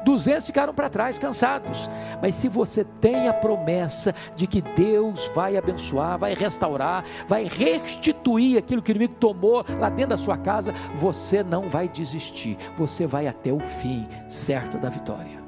Duzentos 0.05 0.47
ficaram 0.47 0.75
para 0.75 0.89
trás, 0.89 1.19
cansados. 1.19 1.89
Mas 2.21 2.35
se 2.35 2.49
você 2.49 2.85
tem 2.85 3.29
a 3.29 3.33
promessa 3.33 4.15
de 4.35 4.47
que 4.47 4.61
Deus 4.61 5.31
vai 5.35 5.57
abençoar, 5.57 6.19
vai 6.19 6.35
restaurar, 6.35 7.05
vai 7.27 7.45
restituir 7.45 8.59
aquilo 8.59 8.83
que 8.83 8.91
o 8.91 8.95
inimigo 8.95 9.15
tomou 9.15 9.65
lá 9.79 9.89
dentro 9.89 10.11
da 10.11 10.17
sua 10.17 10.37
casa, 10.37 10.73
você 10.97 11.43
não 11.43 11.69
vai 11.69 11.89
desistir. 11.89 12.57
Você 12.77 13.07
vai 13.07 13.27
até 13.27 13.53
o 13.53 13.61
fim, 13.61 14.09
certo 14.29 14.79
da 14.79 14.89
vitória. 14.89 15.41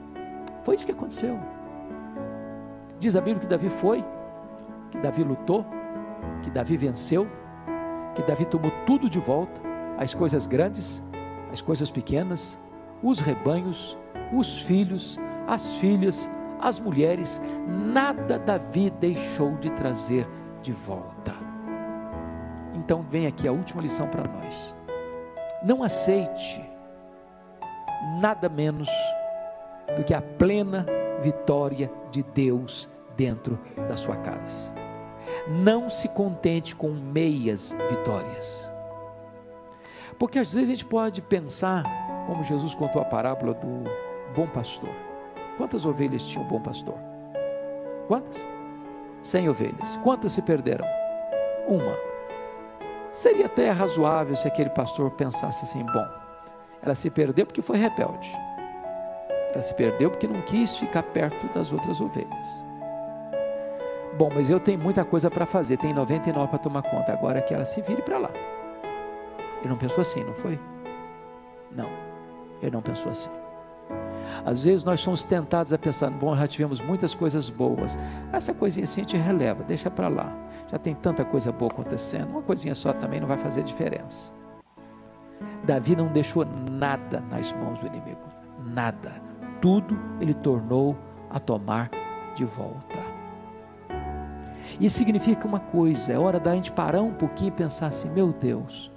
Foi 0.62 0.76
isso 0.76 0.86
que 0.86 0.92
aconteceu. 0.92 1.38
Diz 2.98 3.16
a 3.16 3.20
Bíblia 3.20 3.40
que 3.40 3.46
Davi 3.46 3.68
foi, 3.68 4.04
que 4.90 4.98
Davi 4.98 5.24
lutou, 5.24 5.66
que 6.42 6.50
Davi 6.50 6.76
venceu, 6.76 7.28
que 8.14 8.22
Davi 8.22 8.44
tomou 8.44 8.70
tudo 8.86 9.10
de 9.10 9.18
volta, 9.18 9.60
as 9.98 10.14
coisas 10.14 10.46
grandes, 10.46 11.02
as 11.52 11.60
coisas 11.60 11.90
pequenas, 11.90 12.58
os 13.02 13.20
rebanhos, 13.20 13.96
os 14.32 14.58
filhos, 14.60 15.18
as 15.46 15.74
filhas, 15.74 16.28
as 16.60 16.80
mulheres, 16.80 17.40
nada 17.66 18.38
Davi 18.38 18.90
deixou 18.90 19.56
de 19.56 19.70
trazer 19.70 20.26
de 20.62 20.72
volta. 20.72 21.34
Então 22.74 23.02
vem 23.02 23.26
aqui 23.26 23.46
a 23.46 23.52
última 23.52 23.82
lição 23.82 24.08
para 24.08 24.30
nós. 24.32 24.74
Não 25.62 25.82
aceite 25.82 26.62
nada 28.20 28.48
menos 28.48 28.88
do 29.96 30.04
que 30.04 30.14
a 30.14 30.20
plena 30.20 30.86
vitória 31.22 31.90
de 32.10 32.22
Deus 32.22 32.88
dentro 33.16 33.58
da 33.88 33.96
sua 33.96 34.16
casa. 34.16 34.72
Não 35.48 35.88
se 35.88 36.08
contente 36.08 36.74
com 36.74 36.90
meias 36.90 37.74
vitórias. 37.88 38.73
Porque 40.18 40.38
às 40.38 40.52
vezes 40.52 40.68
a 40.68 40.72
gente 40.72 40.84
pode 40.84 41.20
pensar, 41.22 41.84
como 42.26 42.44
Jesus 42.44 42.74
contou 42.74 43.02
a 43.02 43.04
parábola 43.04 43.54
do 43.54 43.84
bom 44.34 44.46
pastor. 44.46 44.90
Quantas 45.56 45.84
ovelhas 45.84 46.24
tinha 46.24 46.44
o 46.44 46.48
bom 46.48 46.60
pastor? 46.60 46.96
Quantas? 48.08 48.46
Cem 49.22 49.48
ovelhas. 49.48 49.96
Quantas 50.02 50.32
se 50.32 50.42
perderam? 50.42 50.86
Uma. 51.66 51.96
Seria 53.10 53.46
até 53.46 53.70
razoável 53.70 54.34
se 54.34 54.48
aquele 54.48 54.70
pastor 54.70 55.10
pensasse 55.12 55.64
assim: 55.64 55.84
bom, 55.84 56.06
ela 56.82 56.94
se 56.94 57.08
perdeu 57.10 57.46
porque 57.46 57.62
foi 57.62 57.78
rebelde. 57.78 58.30
Ela 59.52 59.62
se 59.62 59.72
perdeu 59.74 60.10
porque 60.10 60.26
não 60.26 60.42
quis 60.42 60.76
ficar 60.76 61.04
perto 61.04 61.46
das 61.54 61.72
outras 61.72 62.00
ovelhas. 62.00 62.64
Bom, 64.18 64.30
mas 64.34 64.50
eu 64.50 64.60
tenho 64.60 64.78
muita 64.78 65.04
coisa 65.04 65.30
para 65.30 65.46
fazer, 65.46 65.76
tem 65.76 65.92
99 65.92 66.48
para 66.48 66.58
tomar 66.58 66.82
conta, 66.82 67.12
agora 67.12 67.40
que 67.40 67.54
ela 67.54 67.64
se 67.64 67.80
vire 67.82 68.02
para 68.02 68.18
lá. 68.18 68.30
Ele 69.64 69.72
não 69.72 69.78
pensou 69.78 70.02
assim, 70.02 70.22
não 70.22 70.34
foi? 70.34 70.60
Não, 71.72 71.88
ele 72.60 72.70
não 72.70 72.82
pensou 72.82 73.10
assim. 73.10 73.30
Às 74.44 74.62
vezes 74.62 74.84
nós 74.84 75.00
somos 75.00 75.22
tentados 75.22 75.72
a 75.72 75.78
pensar, 75.78 76.10
bom, 76.10 76.36
já 76.36 76.46
tivemos 76.46 76.82
muitas 76.82 77.14
coisas 77.14 77.48
boas, 77.48 77.98
essa 78.30 78.52
coisinha 78.52 78.84
assim 78.84 79.00
a 79.00 79.04
gente 79.04 79.16
releva, 79.16 79.64
deixa 79.64 79.90
para 79.90 80.08
lá. 80.08 80.32
Já 80.70 80.78
tem 80.78 80.94
tanta 80.94 81.24
coisa 81.24 81.50
boa 81.50 81.70
acontecendo, 81.72 82.28
uma 82.30 82.42
coisinha 82.42 82.74
só 82.74 82.92
também 82.92 83.20
não 83.20 83.26
vai 83.26 83.38
fazer 83.38 83.62
diferença. 83.62 84.30
Davi 85.64 85.96
não 85.96 86.08
deixou 86.08 86.44
nada 86.44 87.22
nas 87.30 87.50
mãos 87.52 87.78
do 87.78 87.86
inimigo, 87.86 88.28
nada. 88.66 89.12
Tudo 89.62 89.98
ele 90.20 90.34
tornou 90.34 90.94
a 91.30 91.40
tomar 91.40 91.90
de 92.34 92.44
volta. 92.44 93.02
Isso 94.78 94.98
significa 94.98 95.46
uma 95.46 95.60
coisa, 95.60 96.12
é 96.12 96.18
hora 96.18 96.38
da 96.38 96.54
gente 96.54 96.70
parar 96.70 97.00
um 97.00 97.14
pouquinho 97.14 97.48
e 97.48 97.52
pensar 97.52 97.86
assim: 97.86 98.10
meu 98.10 98.32
Deus, 98.32 98.90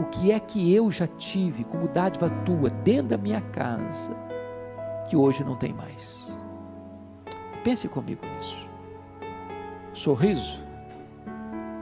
o 0.00 0.04
que 0.06 0.32
é 0.32 0.38
que 0.38 0.74
eu 0.74 0.90
já 0.90 1.06
tive 1.06 1.64
como 1.64 1.88
dádiva 1.88 2.28
tua 2.44 2.68
dentro 2.84 3.08
da 3.08 3.18
minha 3.18 3.40
casa, 3.40 4.14
que 5.08 5.16
hoje 5.16 5.42
não 5.42 5.56
tem 5.56 5.72
mais? 5.72 6.36
Pense 7.64 7.88
comigo 7.88 8.24
nisso. 8.36 8.66
Sorriso, 9.92 10.62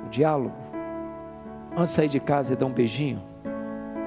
o 0.06 0.08
diálogo, 0.08 0.54
antes 1.72 1.88
de 1.88 1.94
sair 1.96 2.08
de 2.08 2.20
casa 2.20 2.52
e 2.52 2.56
dar 2.56 2.66
um 2.66 2.72
beijinho 2.72 3.22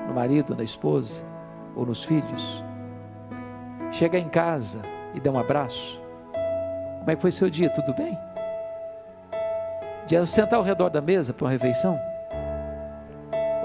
no 0.07 0.13
marido, 0.13 0.55
na 0.55 0.63
esposa 0.63 1.23
ou 1.75 1.85
nos 1.85 2.03
filhos, 2.03 2.63
chegar 3.91 4.19
em 4.19 4.29
casa 4.29 4.81
e 5.13 5.19
dar 5.19 5.31
um 5.31 5.39
abraço. 5.39 6.01
Como 6.99 7.11
é 7.11 7.15
que 7.15 7.21
foi 7.21 7.31
seu 7.31 7.49
dia? 7.49 7.69
Tudo 7.69 7.93
bem? 7.93 8.17
de 10.07 10.25
sentar 10.25 10.57
ao 10.57 10.63
redor 10.63 10.89
da 10.89 11.01
mesa 11.01 11.33
para 11.33 11.45
uma 11.45 11.51
refeição, 11.51 11.99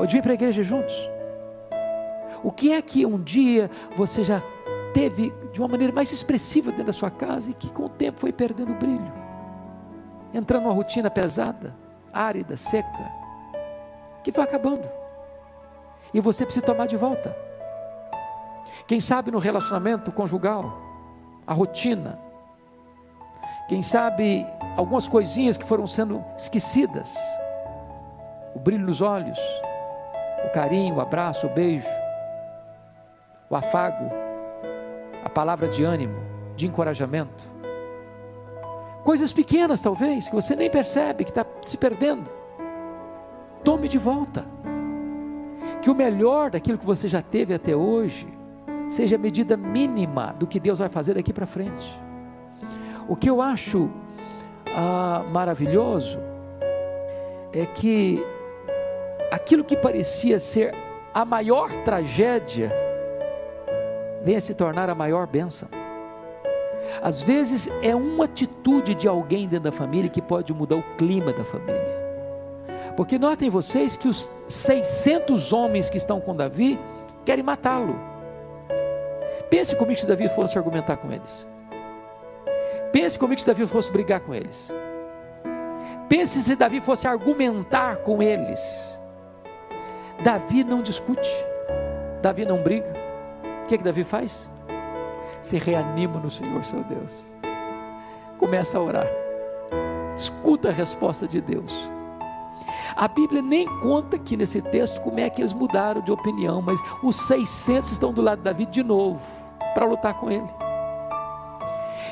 ou 0.03 0.07
de 0.07 0.15
vir 0.17 0.23
para 0.23 0.33
a 0.33 0.35
igreja 0.35 0.65
juntos. 0.65 0.93
O 2.43 2.51
que 2.51 2.73
é 2.73 2.83
que 2.83 3.07
um 3.07 3.23
dia 3.23 3.71
você 3.97 4.25
já 4.25 4.43
teve 4.93 5.33
de 5.53 5.61
uma 5.61 5.69
maneira 5.69 5.93
mais 5.93 6.11
expressiva 6.11 6.73
dentro 6.73 6.87
da 6.87 6.93
sua 6.93 7.09
casa 7.09 7.53
e 7.53 7.55
que 7.55 7.73
com 7.73 7.85
o 7.85 7.89
tempo 7.89 8.19
foi 8.19 8.33
perdendo 8.33 8.73
o 8.73 8.75
brilho, 8.75 9.13
entrando 10.35 10.65
numa 10.65 10.75
rotina 10.75 11.09
pesada, 11.09 11.77
árida, 12.13 12.57
seca, 12.57 13.13
que 14.25 14.33
foi 14.33 14.43
acabando, 14.43 14.91
e 16.13 16.21
você 16.21 16.45
precisa 16.45 16.67
tomar 16.67 16.89
de 16.89 16.97
volta. 16.97 17.37
Quem 18.89 18.99
sabe 18.99 19.31
no 19.31 19.39
relacionamento 19.39 20.11
conjugal, 20.11 20.83
a 21.47 21.55
rotina, 21.55 22.19
quem 23.69 23.83
sabe 23.83 24.45
algumas 24.77 25.07
coisinhas 25.07 25.57
que 25.57 25.65
foram 25.65 25.87
sendo 25.87 26.25
esquecidas. 26.37 27.17
O 28.53 28.59
brilho 28.59 28.85
nos 28.85 29.01
olhos, 29.01 29.39
o 30.45 30.51
carinho, 30.51 30.97
o 30.97 31.01
abraço, 31.01 31.47
o 31.47 31.51
beijo, 31.51 31.89
o 33.49 33.57
afago, 33.57 34.11
a 35.25 35.29
palavra 35.29 35.69
de 35.69 35.85
ânimo, 35.85 36.17
de 36.57 36.67
encorajamento. 36.67 37.53
Coisas 39.05 39.33
pequenas, 39.33 39.81
talvez, 39.81 40.29
que 40.29 40.35
você 40.35 40.55
nem 40.55 40.71
percebe 40.71 41.25
que 41.25 41.31
está 41.31 41.45
se 41.61 41.77
perdendo. 41.77 42.31
Tome 43.65 43.89
de 43.89 43.99
volta. 43.99 44.47
Que 45.81 45.91
o 45.91 45.95
melhor 45.95 46.51
daquilo 46.51 46.79
que 46.79 46.87
você 46.87 47.09
já 47.09 47.21
teve 47.21 47.53
até 47.53 47.75
hoje 47.75 48.27
seja 48.89 49.17
a 49.17 49.19
medida 49.19 49.57
mínima 49.57 50.35
do 50.39 50.47
que 50.47 50.61
Deus 50.61 50.79
vai 50.79 50.89
fazer 50.89 51.15
daqui 51.15 51.33
para 51.33 51.47
frente. 51.47 52.01
O 53.09 53.17
que 53.17 53.29
eu 53.29 53.43
acho 53.43 53.91
ah, 54.75 55.25
maravilhoso 55.33 56.19
é 57.53 57.67
que 57.67 58.25
aquilo 59.33 59.65
que 59.65 59.75
parecia 59.75 60.39
ser 60.39 60.75
a 61.15 61.25
maior 61.25 61.71
tragédia 61.85 62.71
venha 64.23 64.41
se 64.41 64.55
tornar 64.55 64.91
a 64.91 64.95
maior 64.95 65.27
bênção. 65.27 65.69
Às 67.03 67.23
vezes 67.23 67.71
é 67.83 67.95
uma 67.95 68.27
atitude 68.27 68.95
de 68.95 69.09
alguém 69.09 69.49
dentro 69.49 69.71
da 69.71 69.73
família 69.73 70.11
que 70.11 70.21
pode 70.21 70.53
mudar 70.53 70.77
o 70.77 70.83
clima 70.97 71.33
da 71.33 71.45
família. 71.45 72.03
Porque 72.95 73.19
notem 73.19 73.49
vocês 73.49 73.97
que 73.97 74.07
os 74.07 74.29
600 74.49 75.51
homens 75.53 75.89
que 75.89 75.97
estão 75.97 76.21
com 76.21 76.37
Davi 76.37 76.79
querem 77.25 77.43
matá-lo. 77.43 77.99
Pense 79.49 79.75
comigo 79.77 79.99
se 79.99 80.07
Davi 80.07 80.29
fosse 80.29 80.59
argumentar 80.59 80.99
com 80.99 81.11
eles. 81.11 81.49
Pense 82.93 83.19
comigo 83.19 83.41
se 83.41 83.47
Davi 83.47 83.67
fosse 83.67 83.91
brigar 83.91 84.21
com 84.21 84.35
eles. 84.35 84.75
Pense 86.07 86.43
se 86.43 86.55
Davi 86.55 86.83
fosse 86.83 87.09
argumentar 87.09 87.97
com 87.97 88.23
eles. 88.23 88.93
Davi 90.23 90.63
não 90.63 90.83
discute. 90.83 91.29
Davi 92.23 92.45
não 92.45 92.63
briga. 92.63 92.93
O 93.65 93.67
que, 93.67 93.75
é 93.75 93.79
que 93.79 93.85
Davi 93.85 94.05
faz? 94.05 94.49
Se 95.43 95.59
reanima 95.59 96.21
no 96.21 96.31
Senhor 96.31 96.65
seu 96.65 96.85
Deus. 96.85 97.25
Começa 98.39 98.79
a 98.79 98.81
orar. 98.81 99.09
Escuta 100.17 100.69
a 100.69 100.73
resposta 100.73 101.27
de 101.27 101.41
Deus. 101.41 101.73
A 102.95 103.09
Bíblia 103.09 103.43
nem 103.43 103.67
conta 103.81 104.15
aqui 104.17 104.37
nesse 104.37 104.63
texto 104.63 105.01
como 105.01 105.19
é 105.19 105.29
que 105.29 105.41
eles 105.41 105.53
mudaram 105.53 106.01
de 106.01 106.13
opinião, 106.13 106.63
mas 106.63 106.79
os 107.03 107.17
600 107.27 107.91
estão 107.91 108.13
do 108.13 108.23
lado 108.23 108.39
de 108.39 108.45
Davi 108.45 108.67
de 108.67 108.83
novo 108.83 109.21
para 109.75 109.87
lutar 109.87 110.15
com 110.15 110.31
ele. 110.31 110.62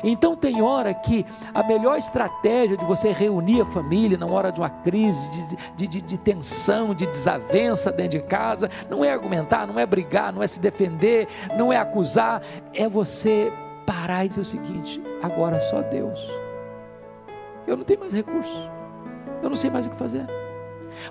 Então 0.03 0.35
tem 0.35 0.61
hora 0.61 0.93
que 0.93 1.25
a 1.53 1.63
melhor 1.63 1.97
estratégia 1.97 2.77
de 2.77 2.85
você 2.85 3.11
reunir 3.11 3.61
a 3.61 3.65
família 3.65 4.17
na 4.17 4.25
hora 4.25 4.51
de 4.51 4.59
uma 4.59 4.69
crise, 4.69 5.29
de, 5.75 5.87
de, 5.87 6.01
de, 6.01 6.17
tensão, 6.17 6.93
de 6.93 7.05
desavença 7.05 7.91
dentro 7.91 8.19
de 8.19 8.25
casa, 8.25 8.69
não 8.89 9.03
é 9.03 9.11
argumentar, 9.11 9.67
não 9.67 9.77
é 9.77 9.85
brigar, 9.85 10.33
não 10.33 10.41
é 10.41 10.47
se 10.47 10.59
defender, 10.59 11.27
não 11.57 11.71
é 11.71 11.77
acusar, 11.77 12.41
é 12.73 12.87
você 12.87 13.51
parar 13.85 14.25
e 14.25 14.29
dizer 14.29 14.41
o 14.41 14.45
seguinte: 14.45 15.01
agora 15.21 15.59
só 15.59 15.81
Deus. 15.81 16.19
Eu 17.67 17.77
não 17.77 17.83
tenho 17.83 17.99
mais 17.99 18.13
recursos, 18.13 18.69
eu 19.41 19.49
não 19.49 19.55
sei 19.55 19.69
mais 19.69 19.85
o 19.85 19.89
que 19.89 19.95
fazer. 19.95 20.25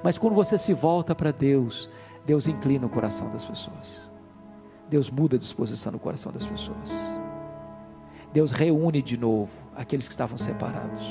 Mas 0.02 0.18
quando 0.18 0.34
você 0.34 0.58
se 0.58 0.74
volta 0.74 1.14
para 1.14 1.30
Deus, 1.30 1.88
Deus 2.24 2.46
inclina 2.46 2.86
o 2.86 2.90
coração 2.90 3.30
das 3.30 3.44
pessoas. 3.44 4.10
Deus 4.88 5.08
muda 5.08 5.36
a 5.36 5.38
disposição 5.38 5.92
no 5.92 5.98
coração 5.98 6.32
das 6.32 6.44
pessoas. 6.44 6.92
Deus 8.32 8.52
reúne 8.52 9.02
de 9.02 9.16
novo 9.18 9.50
aqueles 9.74 10.06
que 10.06 10.12
estavam 10.12 10.38
separados. 10.38 11.04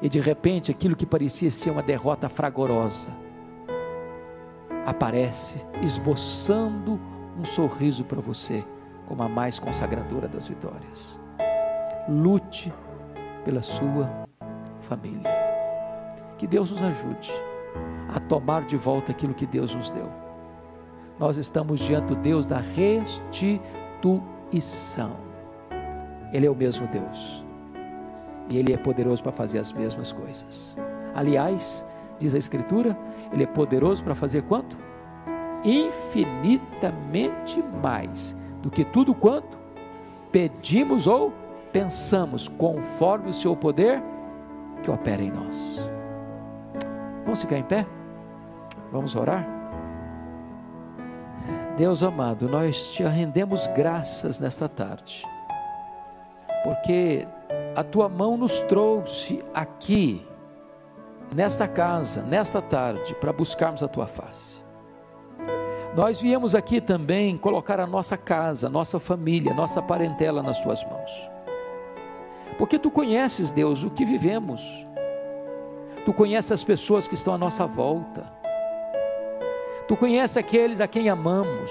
E 0.00 0.08
de 0.08 0.20
repente, 0.20 0.70
aquilo 0.70 0.94
que 0.94 1.04
parecia 1.04 1.50
ser 1.50 1.70
uma 1.70 1.82
derrota 1.82 2.28
fragorosa, 2.28 3.08
aparece 4.86 5.66
esboçando 5.82 7.00
um 7.36 7.44
sorriso 7.44 8.04
para 8.04 8.20
você, 8.20 8.64
como 9.06 9.22
a 9.22 9.28
mais 9.28 9.58
consagradora 9.58 10.28
das 10.28 10.46
vitórias. 10.46 11.18
Lute 12.08 12.72
pela 13.44 13.60
sua 13.60 14.08
família. 14.82 15.36
Que 16.36 16.46
Deus 16.46 16.70
nos 16.70 16.82
ajude 16.82 17.32
a 18.08 18.20
tomar 18.20 18.64
de 18.64 18.76
volta 18.76 19.10
aquilo 19.10 19.34
que 19.34 19.46
Deus 19.46 19.74
nos 19.74 19.90
deu. 19.90 20.08
Nós 21.18 21.36
estamos 21.36 21.80
diante 21.80 22.06
do 22.06 22.16
Deus 22.16 22.46
da 22.46 22.58
restituição. 22.58 24.08
Ele 26.32 26.46
é 26.46 26.50
o 26.50 26.54
mesmo 26.54 26.86
Deus. 26.86 27.44
E 28.48 28.56
Ele 28.58 28.72
é 28.72 28.76
poderoso 28.76 29.22
para 29.22 29.32
fazer 29.32 29.58
as 29.58 29.72
mesmas 29.72 30.12
coisas. 30.12 30.76
Aliás, 31.14 31.84
diz 32.18 32.34
a 32.34 32.38
Escritura, 32.38 32.96
Ele 33.32 33.44
é 33.44 33.46
poderoso 33.46 34.02
para 34.02 34.14
fazer 34.14 34.42
quanto? 34.42 34.78
Infinitamente 35.64 37.62
mais 37.82 38.36
do 38.62 38.70
que 38.70 38.84
tudo 38.84 39.14
quanto 39.14 39.58
pedimos 40.30 41.06
ou 41.06 41.32
pensamos, 41.72 42.48
conforme 42.48 43.30
o 43.30 43.34
seu 43.34 43.56
poder 43.56 44.02
que 44.82 44.90
opera 44.90 45.22
em 45.22 45.30
nós. 45.30 45.88
Vamos 47.24 47.40
ficar 47.42 47.58
em 47.58 47.62
pé? 47.62 47.86
Vamos 48.90 49.14
orar? 49.14 49.46
Deus 51.76 52.02
amado, 52.02 52.48
nós 52.48 52.90
te 52.90 53.04
rendemos 53.04 53.66
graças 53.68 54.40
nesta 54.40 54.68
tarde, 54.68 55.22
porque 56.62 57.26
a 57.74 57.84
tua 57.84 58.08
mão 58.08 58.36
nos 58.36 58.60
trouxe 58.60 59.44
aqui, 59.54 60.26
nesta 61.34 61.68
casa, 61.68 62.22
nesta 62.22 62.60
tarde, 62.60 63.14
para 63.14 63.32
buscarmos 63.32 63.82
a 63.82 63.88
tua 63.88 64.06
face. 64.06 64.58
Nós 65.94 66.20
viemos 66.20 66.54
aqui 66.54 66.80
também 66.80 67.36
colocar 67.36 67.80
a 67.80 67.86
nossa 67.86 68.16
casa, 68.16 68.68
nossa 68.68 68.98
família, 68.98 69.54
nossa 69.54 69.80
parentela 69.80 70.42
nas 70.42 70.60
tuas 70.60 70.84
mãos. 70.84 71.30
Porque 72.56 72.78
tu 72.78 72.90
conheces, 72.90 73.50
Deus, 73.50 73.84
o 73.84 73.90
que 73.90 74.04
vivemos. 74.04 74.60
Tu 76.04 76.12
conheces 76.12 76.52
as 76.52 76.64
pessoas 76.64 77.06
que 77.06 77.14
estão 77.14 77.34
à 77.34 77.38
nossa 77.38 77.66
volta. 77.66 78.32
Tu 79.86 79.96
conheces 79.96 80.36
aqueles 80.36 80.80
a 80.80 80.88
quem 80.88 81.08
amamos. 81.08 81.70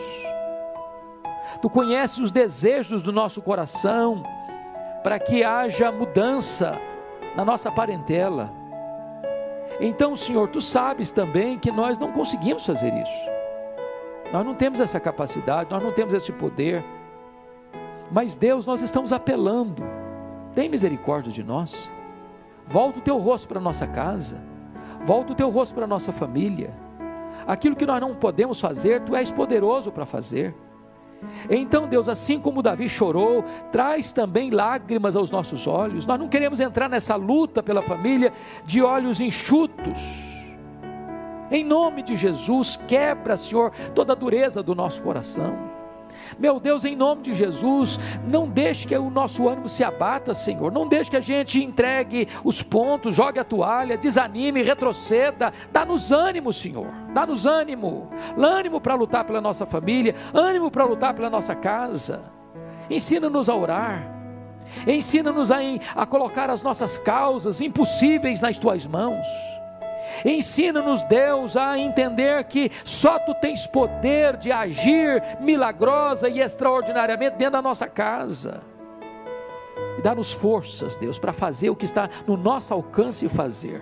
Tu 1.61 1.69
conheces 1.69 2.17
os 2.17 2.31
desejos 2.31 3.03
do 3.03 3.11
nosso 3.11 3.41
coração 3.41 4.23
para 5.07 5.19
que 5.19 5.41
haja 5.41 5.89
mudança 5.89 6.81
na 7.33 7.45
nossa 7.45 7.71
parentela. 7.71 8.51
Então, 9.79 10.17
Senhor, 10.17 10.49
tu 10.49 10.59
sabes 10.59 11.11
também 11.11 11.57
que 11.57 11.71
nós 11.71 11.97
não 11.97 12.11
conseguimos 12.11 12.65
fazer 12.65 12.93
isso. 12.93 13.29
Nós 14.33 14.45
não 14.45 14.53
temos 14.53 14.81
essa 14.81 14.99
capacidade, 14.99 15.71
nós 15.71 15.81
não 15.81 15.93
temos 15.93 16.13
esse 16.13 16.33
poder. 16.33 16.83
Mas 18.11 18.35
Deus, 18.35 18.65
nós 18.65 18.81
estamos 18.81 19.13
apelando. 19.13 19.81
Tem 20.53 20.67
misericórdia 20.67 21.31
de 21.31 21.41
nós. 21.41 21.89
Volta 22.65 22.99
o 22.99 23.01
teu 23.01 23.17
rosto 23.17 23.47
para 23.47 23.59
a 23.59 23.63
nossa 23.63 23.87
casa. 23.87 24.43
Volta 25.05 25.31
o 25.31 25.35
teu 25.37 25.49
rosto 25.49 25.73
para 25.73 25.85
a 25.85 25.87
nossa 25.87 26.11
família. 26.11 26.73
Aquilo 27.47 27.77
que 27.77 27.85
nós 27.85 28.01
não 28.01 28.13
podemos 28.13 28.59
fazer, 28.59 29.05
tu 29.05 29.15
és 29.15 29.31
poderoso 29.31 29.89
para 29.89 30.05
fazer. 30.05 30.53
Então, 31.49 31.87
Deus, 31.87 32.07
assim 32.07 32.39
como 32.39 32.61
Davi 32.61 32.87
chorou, 32.87 33.43
traz 33.71 34.11
também 34.11 34.49
lágrimas 34.49 35.15
aos 35.15 35.31
nossos 35.31 35.67
olhos. 35.67 36.05
Nós 36.05 36.19
não 36.19 36.27
queremos 36.27 36.59
entrar 36.59 36.89
nessa 36.89 37.15
luta 37.15 37.61
pela 37.63 37.81
família 37.81 38.31
de 38.65 38.81
olhos 38.81 39.19
enxutos. 39.19 39.99
Em 41.49 41.63
nome 41.63 42.01
de 42.01 42.15
Jesus, 42.15 42.77
quebra, 42.87 43.37
Senhor, 43.37 43.71
toda 43.95 44.13
a 44.13 44.15
dureza 44.15 44.61
do 44.61 44.75
nosso 44.75 45.01
coração. 45.01 45.76
Meu 46.37 46.59
Deus, 46.59 46.85
em 46.85 46.95
nome 46.95 47.23
de 47.23 47.33
Jesus, 47.33 47.99
não 48.25 48.47
deixe 48.47 48.87
que 48.87 48.97
o 48.97 49.09
nosso 49.09 49.47
ânimo 49.47 49.69
se 49.69 49.83
abata, 49.83 50.33
Senhor. 50.33 50.71
Não 50.71 50.87
deixe 50.87 51.09
que 51.09 51.17
a 51.17 51.21
gente 51.21 51.63
entregue 51.63 52.27
os 52.43 52.61
pontos, 52.61 53.15
jogue 53.15 53.39
a 53.39 53.43
toalha, 53.43 53.97
desanime, 53.97 54.61
retroceda. 54.61 55.51
Dá-nos 55.71 56.11
ânimo, 56.11 56.51
Senhor. 56.51 56.87
Dá-nos 57.13 57.45
ânimo. 57.45 58.09
Ânimo 58.37 58.79
para 58.79 58.95
lutar 58.95 59.23
pela 59.23 59.41
nossa 59.41 59.65
família, 59.65 60.15
ânimo 60.33 60.71
para 60.71 60.85
lutar 60.85 61.13
pela 61.13 61.29
nossa 61.29 61.55
casa. 61.55 62.31
Ensina-nos 62.89 63.49
a 63.49 63.55
orar. 63.55 64.17
Ensina-nos 64.85 65.51
a, 65.51 65.57
a 65.95 66.05
colocar 66.05 66.49
as 66.49 66.61
nossas 66.61 66.97
causas 66.97 67.61
impossíveis 67.61 68.41
nas 68.41 68.57
tuas 68.57 68.85
mãos. 68.85 69.27
Ensina-nos, 70.25 71.03
Deus, 71.03 71.55
a 71.55 71.77
entender 71.77 72.43
que 72.45 72.71
só 72.83 73.19
tu 73.19 73.33
tens 73.35 73.67
poder 73.67 74.37
de 74.37 74.51
agir 74.51 75.21
milagrosa 75.39 76.29
e 76.29 76.39
extraordinariamente 76.39 77.37
dentro 77.37 77.53
da 77.53 77.61
nossa 77.61 77.87
casa. 77.87 78.61
E 79.97 80.01
dá-nos 80.01 80.31
forças, 80.31 80.95
Deus, 80.95 81.17
para 81.17 81.33
fazer 81.33 81.69
o 81.69 81.75
que 81.75 81.85
está 81.85 82.09
no 82.27 82.37
nosso 82.37 82.73
alcance 82.73 83.27
fazer. 83.27 83.81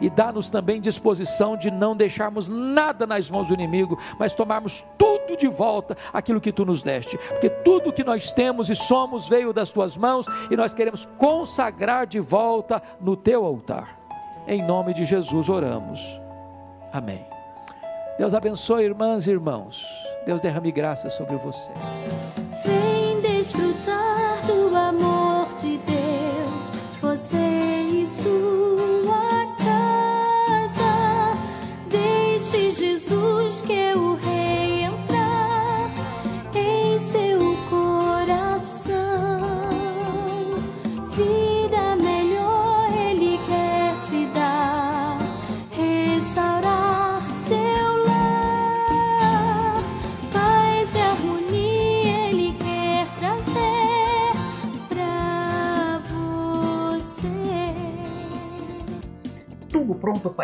E 0.00 0.10
dá-nos 0.10 0.48
também 0.48 0.80
disposição 0.80 1.56
de 1.56 1.70
não 1.70 1.96
deixarmos 1.96 2.48
nada 2.48 3.06
nas 3.06 3.30
mãos 3.30 3.46
do 3.46 3.54
inimigo, 3.54 3.98
mas 4.18 4.32
tomarmos 4.32 4.84
tudo 4.98 5.36
de 5.36 5.48
volta 5.48 5.96
aquilo 6.12 6.40
que 6.40 6.52
tu 6.52 6.64
nos 6.64 6.82
deste. 6.82 7.16
Porque 7.18 7.50
tudo 7.50 7.92
que 7.92 8.04
nós 8.04 8.32
temos 8.32 8.68
e 8.68 8.74
somos 8.74 9.28
veio 9.28 9.52
das 9.52 9.70
tuas 9.70 9.96
mãos 9.96 10.26
e 10.50 10.56
nós 10.56 10.74
queremos 10.74 11.06
consagrar 11.16 12.06
de 12.06 12.20
volta 12.20 12.82
no 13.00 13.16
teu 13.16 13.44
altar. 13.44 14.03
Em 14.46 14.62
nome 14.62 14.92
de 14.92 15.04
Jesus 15.04 15.48
oramos. 15.48 16.20
Amém. 16.92 17.24
Deus 18.18 18.34
abençoe, 18.34 18.84
irmãs 18.84 19.26
e 19.26 19.30
irmãos. 19.30 19.86
Deus 20.26 20.40
derrame 20.40 20.70
graça 20.70 21.10
sobre 21.10 21.36
você. 21.36 21.72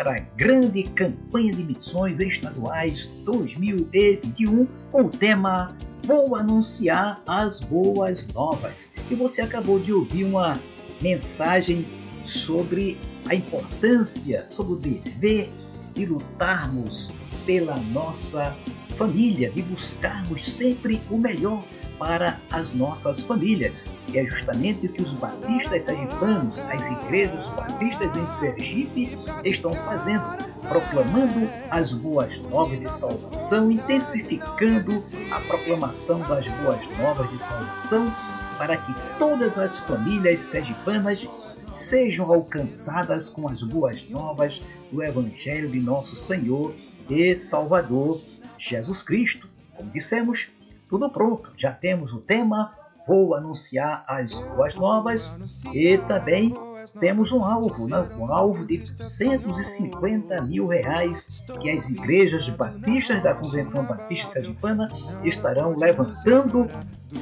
Para 0.01 0.15
a 0.15 0.19
grande 0.35 0.81
campanha 0.81 1.51
de 1.51 1.63
missões 1.63 2.19
estaduais 2.19 3.05
2021 3.23 4.65
com 4.91 5.03
o 5.03 5.09
tema 5.09 5.77
Vou 6.07 6.35
anunciar 6.35 7.21
as 7.27 7.59
boas 7.59 8.27
novas. 8.33 8.91
E 9.11 9.13
você 9.13 9.43
acabou 9.43 9.79
de 9.79 9.93
ouvir 9.93 10.23
uma 10.23 10.57
mensagem 11.03 11.85
sobre 12.25 12.97
a 13.29 13.35
importância, 13.35 14.43
sobre 14.49 14.73
o 14.73 14.75
dever 14.77 15.47
de 15.93 16.07
lutarmos 16.07 17.13
pela 17.45 17.77
nossa 17.93 18.57
família, 18.97 19.51
de 19.51 19.61
buscarmos 19.61 20.43
sempre 20.43 20.99
o 21.11 21.17
melhor 21.19 21.63
para 22.01 22.39
as 22.51 22.73
nossas 22.73 23.21
famílias. 23.21 23.85
E 24.11 24.17
é 24.17 24.25
justamente 24.25 24.87
o 24.87 24.89
que 24.91 25.03
os 25.03 25.11
batistas 25.13 25.83
sergipanos, 25.83 26.59
as 26.61 26.89
igrejas 26.89 27.45
batistas 27.51 28.17
em 28.17 28.27
Sergipe, 28.27 29.19
estão 29.45 29.71
fazendo, 29.71 30.23
proclamando 30.67 31.47
as 31.69 31.91
boas 31.93 32.39
novas 32.49 32.79
de 32.79 32.91
salvação, 32.91 33.71
intensificando 33.71 34.91
a 35.29 35.39
proclamação 35.41 36.17
das 36.21 36.47
boas 36.47 36.97
novas 36.97 37.29
de 37.29 37.43
salvação, 37.43 38.11
para 38.57 38.77
que 38.77 38.93
todas 39.19 39.55
as 39.59 39.77
famílias 39.81 40.39
sergipanas 40.41 41.27
sejam 41.71 42.33
alcançadas 42.33 43.29
com 43.29 43.47
as 43.47 43.61
boas 43.61 44.09
novas 44.09 44.59
do 44.91 45.03
Evangelho 45.03 45.69
de 45.69 45.79
nosso 45.79 46.15
Senhor 46.15 46.73
e 47.07 47.37
Salvador 47.37 48.19
Jesus 48.57 49.03
Cristo. 49.03 49.47
Como 49.77 49.91
dissemos, 49.91 50.49
tudo 50.91 51.09
pronto, 51.09 51.53
já 51.55 51.71
temos 51.71 52.11
o 52.11 52.19
tema, 52.19 52.73
vou 53.07 53.33
anunciar 53.33 54.03
as 54.07 54.33
boas 54.33 54.75
novas 54.75 55.31
e 55.73 55.97
também 55.99 56.53
temos 56.99 57.31
um 57.31 57.45
alvo, 57.45 57.87
né? 57.87 58.05
um 58.19 58.31
alvo 58.31 58.65
de 58.65 58.85
150 58.85 60.41
mil 60.41 60.67
reais 60.67 61.41
que 61.61 61.69
as 61.69 61.87
igrejas 61.89 62.49
batistas 62.49 63.23
da 63.23 63.33
Convenção 63.33 63.85
Batista 63.85 64.27
Sergipana 64.27 64.91
estarão 65.23 65.77
levantando 65.77 66.67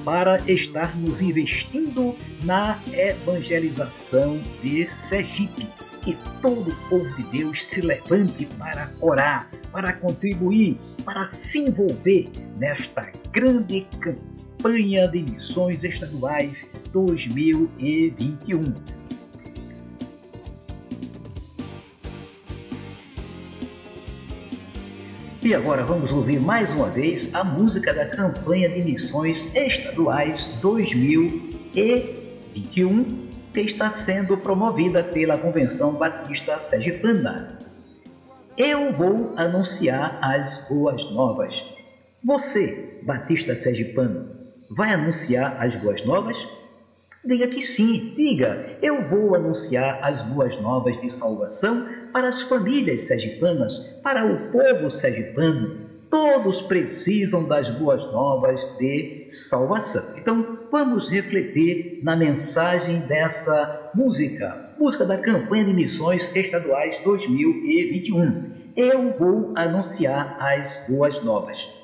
para 0.03 0.39
estarmos 0.51 1.21
investindo 1.21 2.15
na 2.43 2.79
evangelização 2.91 4.39
de 4.63 4.91
Sergipe. 4.91 5.67
Que 6.09 6.17
todo 6.41 6.71
o 6.71 6.75
povo 6.89 7.07
de 7.17 7.23
Deus 7.37 7.67
se 7.67 7.81
levante 7.81 8.47
para 8.57 8.89
orar, 8.99 9.47
para 9.71 9.93
contribuir, 9.93 10.79
para 11.05 11.29
se 11.29 11.59
envolver 11.59 12.27
nesta 12.57 13.11
grande 13.31 13.85
campanha 13.99 15.07
de 15.07 15.21
missões 15.21 15.83
estaduais 15.83 16.57
2021. 16.91 18.73
E 25.43 25.53
agora 25.53 25.85
vamos 25.85 26.11
ouvir 26.11 26.39
mais 26.39 26.67
uma 26.71 26.89
vez 26.89 27.31
a 27.35 27.43
música 27.43 27.93
da 27.93 28.07
campanha 28.07 28.67
de 28.67 28.81
missões 28.81 29.53
estaduais 29.53 30.57
2021. 30.59 33.28
21, 33.49 33.53
que 33.53 33.61
está 33.61 33.89
sendo 33.89 34.37
promovida 34.37 35.03
pela 35.03 35.37
Convenção 35.37 35.93
Batista 35.93 36.59
Sergipana. 36.59 37.57
Eu 38.57 38.91
vou 38.91 39.33
anunciar 39.37 40.19
as 40.21 40.67
boas 40.67 41.09
novas. 41.11 41.63
Você, 42.23 42.99
Batista 43.03 43.55
Sergipano, 43.55 44.29
vai 44.69 44.93
anunciar 44.93 45.55
as 45.59 45.75
boas 45.75 46.05
novas? 46.05 46.37
Diga 47.23 47.47
que 47.47 47.61
sim, 47.61 48.13
diga, 48.15 48.77
eu 48.81 49.07
vou 49.07 49.35
anunciar 49.35 49.99
as 50.01 50.21
boas 50.21 50.59
novas 50.61 50.99
de 51.01 51.09
salvação 51.09 51.87
para 52.13 52.29
as 52.29 52.41
famílias 52.41 53.03
sergipanas, 53.03 53.77
para 54.03 54.25
o 54.25 54.51
povo 54.51 54.89
sergipano. 54.89 55.88
Todos 56.09 56.61
precisam 56.61 57.45
das 57.45 57.69
boas 57.69 58.09
novas 58.09 58.61
de 58.77 59.11
salvação. 59.27 60.03
Então, 60.15 60.43
vamos 60.71 61.07
refletir 61.07 61.99
na 62.01 62.15
mensagem 62.15 62.99
dessa 62.99 63.69
música, 63.93 64.57
música 64.75 65.05
da 65.05 65.17
campanha 65.17 65.65
de 65.65 65.73
missões 65.73 66.31
estaduais 66.35 66.99
2021. 67.03 68.33
Eu 68.75 69.09
vou 69.09 69.51
anunciar 69.55 70.33
as 70.39 70.83
boas 70.87 71.21
novas. 71.21 71.78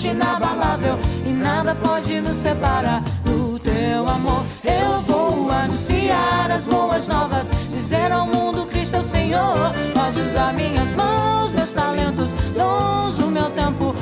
Rocha 0.00 0.08
inabalável 0.08 0.98
e 1.26 1.30
nada 1.30 1.74
pode 1.74 2.20
nos 2.20 2.38
separar 2.38 3.02
do 3.24 3.58
teu 3.58 4.08
amor. 4.08 4.42
Eu 4.64 5.00
vou 5.02 5.50
anunciar 5.50 6.50
as 6.50 6.64
boas 6.64 7.06
novas, 7.06 7.48
dizer 7.70 8.10
ao 8.10 8.26
mundo 8.26 8.66
Cristo 8.66 8.96
é 8.96 8.98
o 8.98 9.02
Senhor. 9.02 9.72
Pode 9.94 10.20
usar 10.20 10.54
minhas 10.54 10.90
mãos, 10.92 11.52
meus 11.52 11.72
talentos, 11.72 12.32
dons, 12.56 13.18
o 13.18 13.26
meu 13.26 13.50
tempo. 13.50 13.94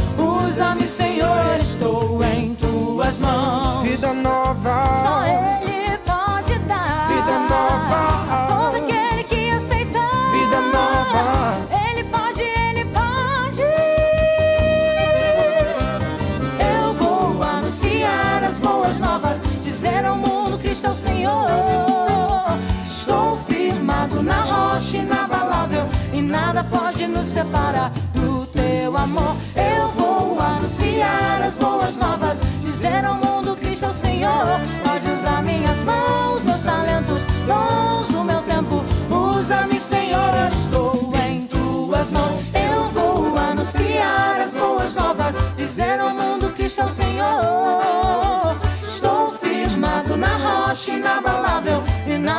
Usa-me, 0.46 0.86
Senhor, 0.86 1.56
estou 1.58 2.22
em 2.22 2.54
tuas 2.54 3.18
mãos. 3.18 3.82
Vida 3.82 4.12
nova, 4.12 4.84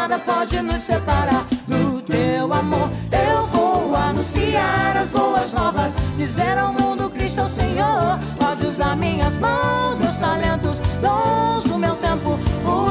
nada 0.09 0.23
pode 0.23 0.59
nos 0.61 0.81
separar 0.81 1.45
do 1.67 2.01
teu 2.01 2.51
amor. 2.51 2.89
Eu 3.11 3.45
vou 3.45 3.95
anunciar 3.95 4.97
as 4.97 5.11
boas 5.11 5.53
novas, 5.53 5.93
dizer 6.17 6.57
ao 6.57 6.73
mundo 6.73 7.11
Cristo 7.11 7.41
é 7.41 7.43
o 7.43 7.45
Senhor. 7.45 8.17
Pode 8.39 8.65
usar 8.65 8.97
minhas 8.97 9.37
mãos, 9.37 9.99
meus 9.99 10.17
talentos, 10.17 10.79
dons 10.99 11.65
do 11.65 11.77
meu 11.77 11.95
tempo. 11.97 12.39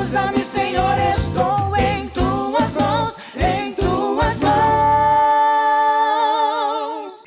Usa-me, 0.00 0.38
Senhor, 0.38 0.96
estou 1.11 1.76
em 1.76 2.07
tuas 2.09 2.76
mãos, 2.76 3.18
em 3.37 3.72
tuas 3.72 4.38
mãos. 4.38 4.52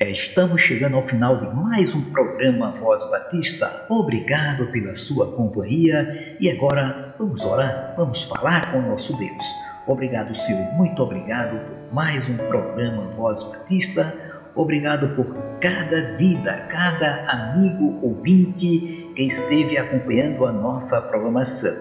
É, 0.00 0.10
Estamos 0.10 0.62
chegando 0.62 0.96
ao 0.96 1.06
final 1.06 1.36
de 1.36 1.54
mais 1.54 1.94
um 1.94 2.00
programa 2.12 2.72
Voz 2.72 3.04
Batista. 3.10 3.84
Obrigado 3.90 4.72
pela 4.72 4.96
sua 4.96 5.30
companhia 5.32 6.34
e 6.40 6.50
agora 6.50 7.14
vamos 7.18 7.44
orar, 7.44 7.92
vamos 7.94 8.22
falar 8.22 8.72
com 8.72 8.78
o 8.78 8.88
nosso 8.88 9.14
Deus. 9.18 9.71
Obrigado, 9.86 10.32
Senhor, 10.32 10.72
muito 10.74 11.02
obrigado 11.02 11.58
por 11.58 11.94
mais 11.94 12.28
um 12.28 12.36
programa 12.36 13.02
Voz 13.16 13.42
Batista. 13.42 14.14
Obrigado 14.54 15.08
por 15.16 15.26
cada 15.60 16.16
vida, 16.16 16.66
cada 16.68 17.24
amigo 17.28 17.98
ouvinte 18.00 19.10
que 19.16 19.22
esteve 19.22 19.76
acompanhando 19.76 20.46
a 20.46 20.52
nossa 20.52 21.00
programação. 21.00 21.74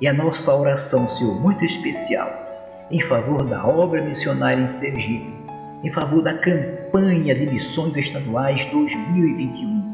E 0.00 0.08
a 0.08 0.14
nossa 0.14 0.54
oração, 0.54 1.06
Senhor, 1.08 1.38
muito 1.38 1.64
especial, 1.64 2.30
em 2.90 3.00
favor 3.02 3.44
da 3.44 3.66
obra 3.66 4.02
missionária 4.02 4.62
em 4.62 4.68
Sergipe, 4.68 5.32
em 5.84 5.90
favor 5.90 6.22
da 6.22 6.38
campanha 6.38 7.34
de 7.34 7.46
missões 7.46 7.96
estaduais 7.96 8.64
2021. 8.66 9.85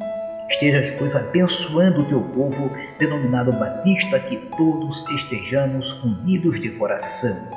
Estejas, 0.53 0.91
pois, 0.91 1.17
abençoando 1.17 2.03
o 2.03 2.05
teu 2.05 2.21
povo, 2.21 2.71
denominado 2.99 3.53
Batista, 3.55 4.21
que 4.21 4.37
todos 4.55 5.09
estejamos 5.09 6.05
unidos 6.05 6.61
de 6.61 6.69
coração, 6.73 7.49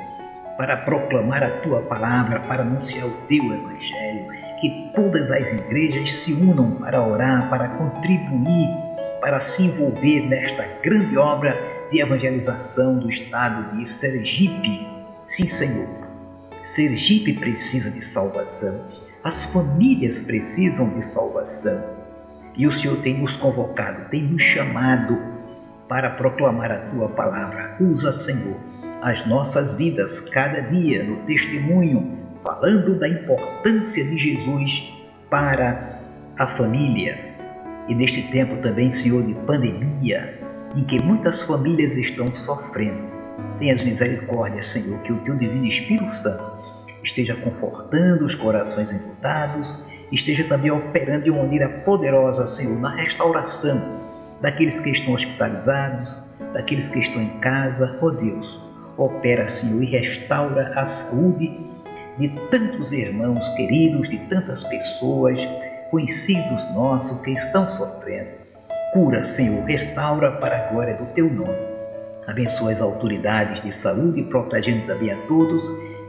para 0.58 0.78
proclamar 0.78 1.44
a 1.44 1.60
tua 1.60 1.82
palavra, 1.82 2.40
para 2.40 2.64
anunciar 2.64 3.06
o 3.06 3.12
teu 3.28 3.44
evangelho, 3.44 4.28
que 4.62 4.92
todas 4.96 5.30
as 5.30 5.52
igrejas 5.52 6.10
se 6.14 6.34
unam 6.34 6.72
para 6.76 7.06
orar, 7.06 7.50
para 7.50 7.68
contribuir, 7.68 8.70
para 9.20 9.42
se 9.42 9.64
envolver 9.64 10.22
nesta 10.28 10.64
grande 10.82 11.18
obra 11.18 11.62
de 11.92 12.00
evangelização 12.00 12.98
do 12.98 13.10
estado 13.10 13.78
de 13.78 13.90
Sergipe. 13.90 14.88
Sim, 15.28 15.50
Senhor, 15.50 15.90
Sergipe 16.64 17.34
precisa 17.34 17.92
de 17.92 18.04
salvação, 18.04 18.86
as 19.22 19.44
famílias 19.44 20.22
precisam 20.22 20.90
de 20.98 21.06
salvação. 21.06 22.05
E 22.58 22.66
o 22.66 22.72
Senhor 22.72 22.98
tem 23.02 23.20
nos 23.20 23.36
convocado, 23.36 24.10
tem 24.10 24.24
nos 24.24 24.42
chamado 24.42 25.18
para 25.88 26.12
proclamar 26.12 26.72
a 26.72 26.80
tua 26.90 27.10
palavra. 27.10 27.76
Usa, 27.80 28.12
Senhor, 28.12 28.58
as 29.02 29.26
nossas 29.28 29.76
vidas 29.76 30.20
cada 30.20 30.62
dia 30.62 31.04
no 31.04 31.18
testemunho, 31.26 32.18
falando 32.42 32.98
da 32.98 33.08
importância 33.08 34.04
de 34.06 34.18
Jesus 34.18 34.94
para 35.30 36.00
a 36.38 36.48
família. 36.48 37.36
E 37.88 37.94
neste 37.94 38.22
tempo 38.24 38.56
também, 38.58 38.90
Senhor, 38.90 39.24
de 39.24 39.34
pandemia, 39.46 40.34
em 40.76 40.84
que 40.84 41.02
muitas 41.04 41.44
famílias 41.44 41.96
estão 41.96 42.28
sofrendo, 42.34 43.04
tenhas 43.60 43.84
misericórdia, 43.84 44.64
Senhor, 44.64 45.00
que 45.02 45.14
o 45.14 45.20
teu 45.20 45.36
divino 45.36 45.66
Espírito 45.66 46.10
Santo 46.10 46.56
esteja 47.04 47.36
confortando 47.36 48.26
os 48.26 48.34
corações 48.34 48.92
enlutados, 48.92 49.86
esteja 50.16 50.44
também 50.46 50.72
operando 50.72 51.26
de 51.26 51.30
uma 51.30 51.44
maneira 51.44 51.70
poderosa, 51.70 52.48
Senhor, 52.48 52.80
na 52.80 52.90
restauração 52.90 53.80
daqueles 54.42 54.80
que 54.80 54.90
estão 54.90 55.14
hospitalizados, 55.14 56.30
daqueles 56.54 56.90
que 56.90 57.00
estão 57.00 57.22
em 57.22 57.40
casa. 57.40 57.98
Ó 58.02 58.10
Deus, 58.10 58.64
opera, 58.98 59.48
Senhor, 59.48 59.84
e 59.84 59.86
restaura 59.86 60.72
a 60.76 60.86
saúde 60.86 61.60
de 62.18 62.30
tantos 62.50 62.92
irmãos 62.92 63.48
queridos, 63.50 64.10
de 64.10 64.18
tantas 64.30 64.64
pessoas, 64.64 65.40
conhecidos 65.92 66.64
nossos 66.74 67.22
que 67.22 67.32
estão 67.32 67.68
sofrendo. 67.68 68.30
Cura, 68.94 69.24
Senhor, 69.26 69.64
restaura 69.66 70.32
para 70.34 70.58
a 70.58 70.72
glória 70.72 70.96
do 70.96 71.06
teu 71.08 71.30
nome. 71.30 71.76
Abençoa 72.26 72.72
as 72.72 72.82
autoridades 72.82 73.62
de 73.62 73.72
saúde, 73.72 74.24
protegendo 74.24 74.88
também 74.88 75.12
a 75.12 75.18
todos 75.28 75.62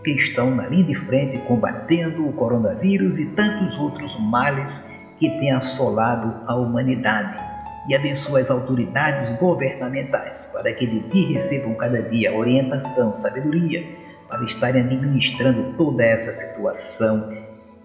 que 0.07 0.23
estão 0.23 0.55
na 0.55 0.69
linha 0.69 0.85
de 0.85 0.95
frente 0.95 1.37
combatendo 1.49 2.29
o 2.29 2.33
coronavírus 2.33 3.19
e 3.19 3.27
tantos 3.27 3.77
outros 3.77 4.17
males 4.21 4.89
que 5.19 5.29
têm 5.31 5.51
assolado 5.51 6.43
a 6.47 6.55
humanidade. 6.55 7.45
E 7.89 7.95
abençoa 7.95 8.41
as 8.41 8.49
autoridades 8.49 9.31
governamentais 9.39 10.49
para 10.53 10.73
que 10.73 10.87
de 10.87 11.01
ti 11.09 11.33
recebam 11.33 11.75
cada 11.75 12.03
dia 12.03 12.33
orientação, 12.33 13.15
sabedoria, 13.17 13.85
para 14.29 14.45
estarem 14.45 14.83
administrando 14.83 15.75
toda 15.77 16.05
essa 16.05 16.33
situação 16.33 17.37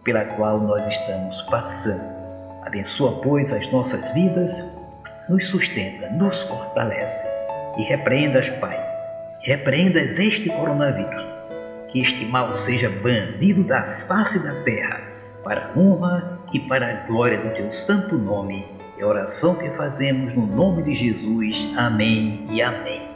pela 0.03 0.23
qual 0.23 0.59
nós 0.59 0.85
estamos 0.87 1.41
passando. 1.43 2.03
Abençoa, 2.63 3.19
pois, 3.21 3.51
as 3.51 3.71
nossas 3.71 4.13
vidas, 4.13 4.63
nos 5.27 5.47
sustenta, 5.47 6.09
nos 6.11 6.43
fortalece 6.43 7.27
e 7.77 7.83
repreendas, 7.83 8.49
Pai, 8.49 8.79
repreendas 9.43 10.19
este 10.19 10.49
coronavírus, 10.49 11.40
que 11.91 11.99
este 12.01 12.25
mal 12.25 12.55
seja 12.55 12.89
banido 12.89 13.63
da 13.63 13.81
face 14.07 14.43
da 14.43 14.55
terra, 14.63 15.01
para 15.43 15.67
a 15.67 15.79
honra 15.79 16.39
e 16.53 16.59
para 16.59 16.87
a 16.89 16.93
glória 17.07 17.37
do 17.37 17.53
teu 17.53 17.71
santo 17.71 18.17
nome. 18.17 18.65
É 18.97 19.03
a 19.03 19.07
oração 19.07 19.55
que 19.55 19.69
fazemos 19.71 20.33
no 20.33 20.45
nome 20.45 20.83
de 20.83 20.93
Jesus. 20.93 21.67
Amém 21.75 22.45
e 22.49 22.61
amém. 22.61 23.09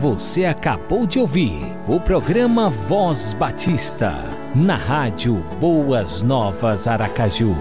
Você 0.00 0.44
acabou 0.44 1.06
de 1.06 1.18
ouvir 1.18 1.60
o 1.88 1.98
programa 1.98 2.68
Voz 2.68 3.32
Batista, 3.32 4.12
na 4.54 4.76
rádio 4.76 5.36
Boas 5.58 6.22
Novas 6.22 6.86
Aracaju. 6.86 7.56